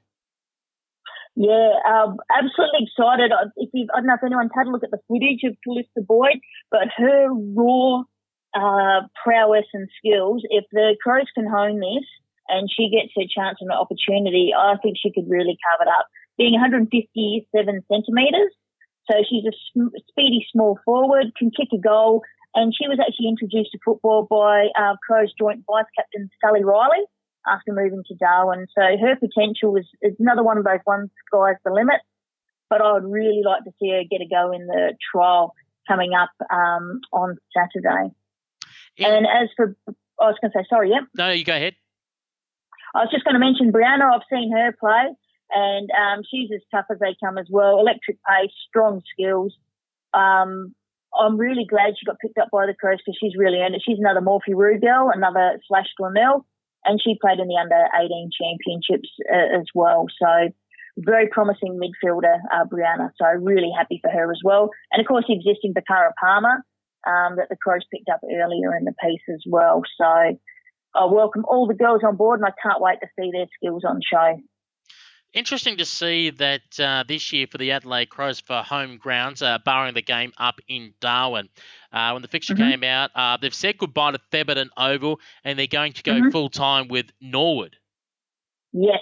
[1.35, 3.33] Yeah, um, absolutely excited.
[3.57, 6.03] If you, I don't know if anyone's had a look at the footage of Callista
[6.03, 8.03] Boyd, but her raw
[9.23, 12.07] prowess and skills, if the Crows can hone this
[12.49, 16.07] and she gets her chance and opportunity, I think she could really carve it up.
[16.39, 17.47] Being 157
[17.91, 18.53] centimetres,
[19.11, 19.53] so she's a
[20.09, 22.23] speedy small forward, can kick a goal,
[22.55, 27.05] and she was actually introduced to football by uh, Crows joint vice captain Sally Riley
[27.47, 28.67] after moving to Darwin.
[28.77, 32.01] So her potential is, is another one of those ones sky's the limit.
[32.71, 35.55] But I would really like to see her get a go in the trial
[35.87, 38.13] coming up um, on Saturday.
[38.99, 39.09] Yeah.
[39.09, 39.75] And as for,
[40.21, 41.01] I was going to say, sorry, yeah.
[41.17, 41.77] No, you go ahead.
[42.95, 44.13] I was just going to mention Brianna.
[44.13, 45.15] I've seen her play
[45.55, 47.81] and um, she's as tough as they come as well.
[47.81, 49.55] Electric pace, strong skills.
[50.15, 50.75] Um,
[51.19, 53.83] I'm really glad she got picked up by the Crows because she's really earned it.
[53.85, 56.45] She's another Morphy girl, another slash Glenelg,
[56.85, 60.07] and she played in the under 18 championships uh, as well.
[60.21, 60.53] So
[60.99, 63.11] very promising midfielder, uh, Brianna.
[63.17, 64.71] So really happy for her as well.
[64.93, 66.65] And of course, the existing Bakara Palmer
[67.07, 69.83] um, that the Crows picked up earlier in the piece as well.
[69.97, 73.47] So I welcome all the girls on board, and I can't wait to see their
[73.57, 74.41] skills on show.
[75.35, 79.59] Interesting to see that uh, this year for the Adelaide Crows for home grounds, uh,
[79.63, 81.51] barring the game up in Darwin.
[81.93, 82.71] Uh, when the fixture mm-hmm.
[82.71, 86.31] came out, uh, they've said goodbye to Thebarton Oval and they're going to go mm-hmm.
[86.31, 87.77] full time with Norwood.
[88.73, 89.01] Yes.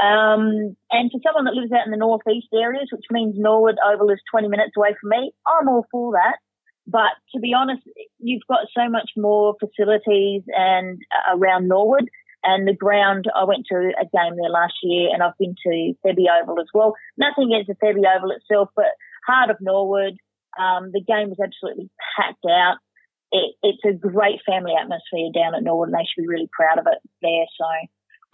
[0.00, 4.10] Um, and for someone that lives out in the northeast areas, which means Norwood Oval
[4.10, 6.38] is 20 minutes away from me, I'm all for that.
[6.86, 7.82] But to be honest,
[8.18, 12.08] you've got so much more facilities and uh, around Norwood
[12.44, 15.94] and the ground, I went to a game there last year and I've been to
[16.04, 16.94] Thebe Oval as well.
[17.16, 18.92] Nothing against the Thebe Oval itself, but
[19.26, 20.16] heart of Norwood.
[20.60, 22.76] Um, the game was absolutely packed out.
[23.32, 26.78] It, it's a great family atmosphere down at Norwood and they should be really proud
[26.78, 27.48] of it there.
[27.58, 27.66] So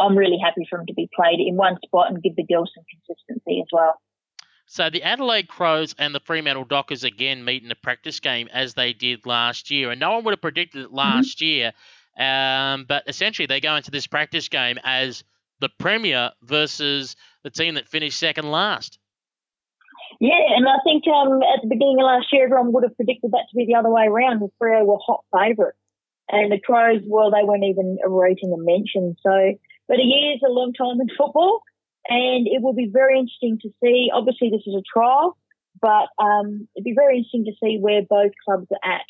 [0.05, 2.73] I'm really happy for them to be played in one spot and give the girls
[2.75, 3.95] some consistency as well.
[4.67, 8.75] So the Adelaide Crows and the Fremantle Dockers again meet in a practice game as
[8.75, 9.91] they did last year.
[9.91, 10.97] And no one would have predicted it mm-hmm.
[10.97, 11.45] last mm-hmm.
[11.45, 11.73] year
[12.21, 15.25] um, but essentially, they go into this practice game as
[15.61, 18.99] the Premier versus the team that finished second last.
[20.21, 23.31] Yeah, and I think um, at the beginning of last year, everyone would have predicted
[23.33, 24.41] that to be the other way around.
[24.41, 25.79] The Freo were hot favourites.
[26.29, 29.17] And the Crows, well, they weren't even a rating a mention.
[29.21, 29.59] So
[29.91, 31.63] but a year is a long time in football,
[32.09, 34.09] and it will be very interesting to see.
[34.15, 35.37] Obviously, this is a trial,
[35.83, 39.07] but um, it'd be very interesting to see where both clubs are at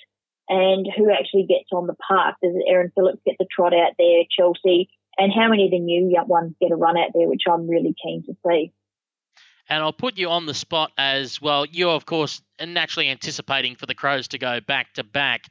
[0.50, 2.34] and who actually gets on the park.
[2.42, 6.12] Does Erin Phillips get the trot out there, Chelsea, and how many of the new
[6.26, 8.72] ones get a run out there, which I'm really keen to see.
[9.68, 11.64] And I'll put you on the spot as well.
[11.64, 15.42] You're, of course, naturally anticipating for the Crows to go back to back.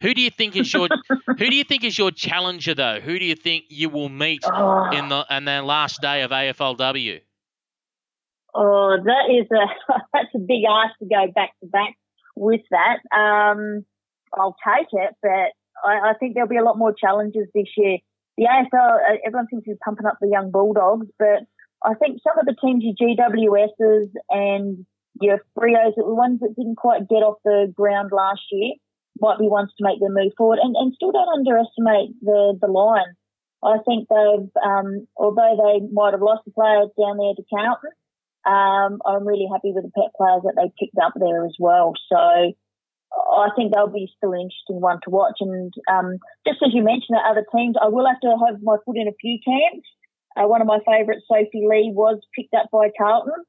[0.00, 0.88] Who do you think is your
[1.26, 3.00] Who do you think is your challenger though?
[3.00, 4.90] Who do you think you will meet oh.
[4.92, 7.20] in the and their last day of AFLW?
[8.54, 11.94] Oh, that is a that's a big ask to go back to back
[12.36, 12.98] with that.
[13.16, 13.84] Um,
[14.38, 15.52] I'll take it, but
[15.84, 17.98] I, I, think there'll be a lot more challenges this year.
[18.36, 21.46] The AFL, uh, everyone seems to be pumping up the young Bulldogs, but
[21.84, 24.86] I think some of the teams, your GWSs and
[25.20, 28.74] your Freos, the ones that didn't quite get off the ground last year,
[29.20, 30.58] might be ones to make them move forward.
[30.60, 33.14] And, and still don't underestimate the, the line.
[33.62, 37.94] I think they've, um, although they might have lost a player down there to Carlton,
[38.44, 41.94] um, I'm really happy with the pet players that they picked up there as well.
[42.12, 42.52] So
[43.14, 45.38] I think they'll be still an interesting one to watch.
[45.40, 48.76] And um, just as you mentioned, the other teams, I will have to have my
[48.84, 49.86] foot in a few camps.
[50.36, 53.44] Uh, one of my favourites, Sophie Li, was picked up by Carlton.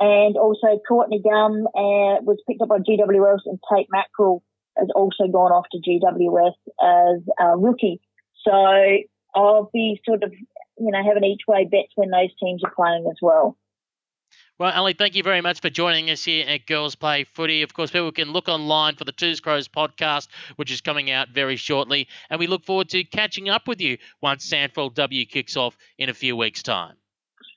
[0.00, 4.42] And also Courtney Gum uh, was picked up by GWS and Tait Mackrill
[4.76, 8.00] has also gone off to GWS as a rookie.
[8.44, 8.50] So
[9.34, 13.06] I'll be sort of, you know, having each way bets when those teams are playing
[13.08, 13.56] as well.
[14.56, 17.62] Well, Ali, thank you very much for joining us here at Girls Play Footy.
[17.62, 21.30] Of course, people can look online for the Twos Crows podcast, which is coming out
[21.30, 22.06] very shortly.
[22.30, 26.08] And we look forward to catching up with you once SANFL W kicks off in
[26.08, 26.94] a few weeks' time.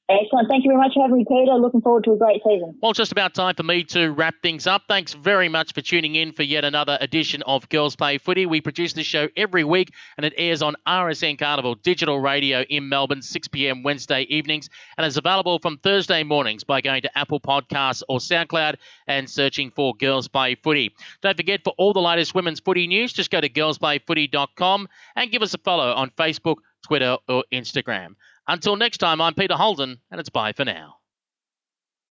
[0.10, 0.48] Excellent.
[0.48, 1.52] Thank you very much for having me, Peter.
[1.56, 2.78] Looking forward to a great season.
[2.82, 4.84] Well, just about time for me to wrap things up.
[4.88, 8.46] Thanks very much for tuning in for yet another edition of Girls Play Footy.
[8.46, 12.88] We produce this show every week and it airs on RSN Carnival Digital Radio in
[12.88, 13.84] Melbourne, 6 p.m.
[13.84, 18.76] Wednesday evenings, and is available from Thursday mornings by going to Apple Podcasts or SoundCloud
[19.08, 20.94] and searching for Girls Play Footy.
[21.22, 24.88] Don't forget, for all the latest women's footy news, just go to girlsplayfooty.com
[25.18, 26.56] and give us a follow on Facebook,
[26.86, 28.16] Twitter, or Instagram.
[28.48, 30.97] Until next time, I'm Peter Holden, and it's bye for now.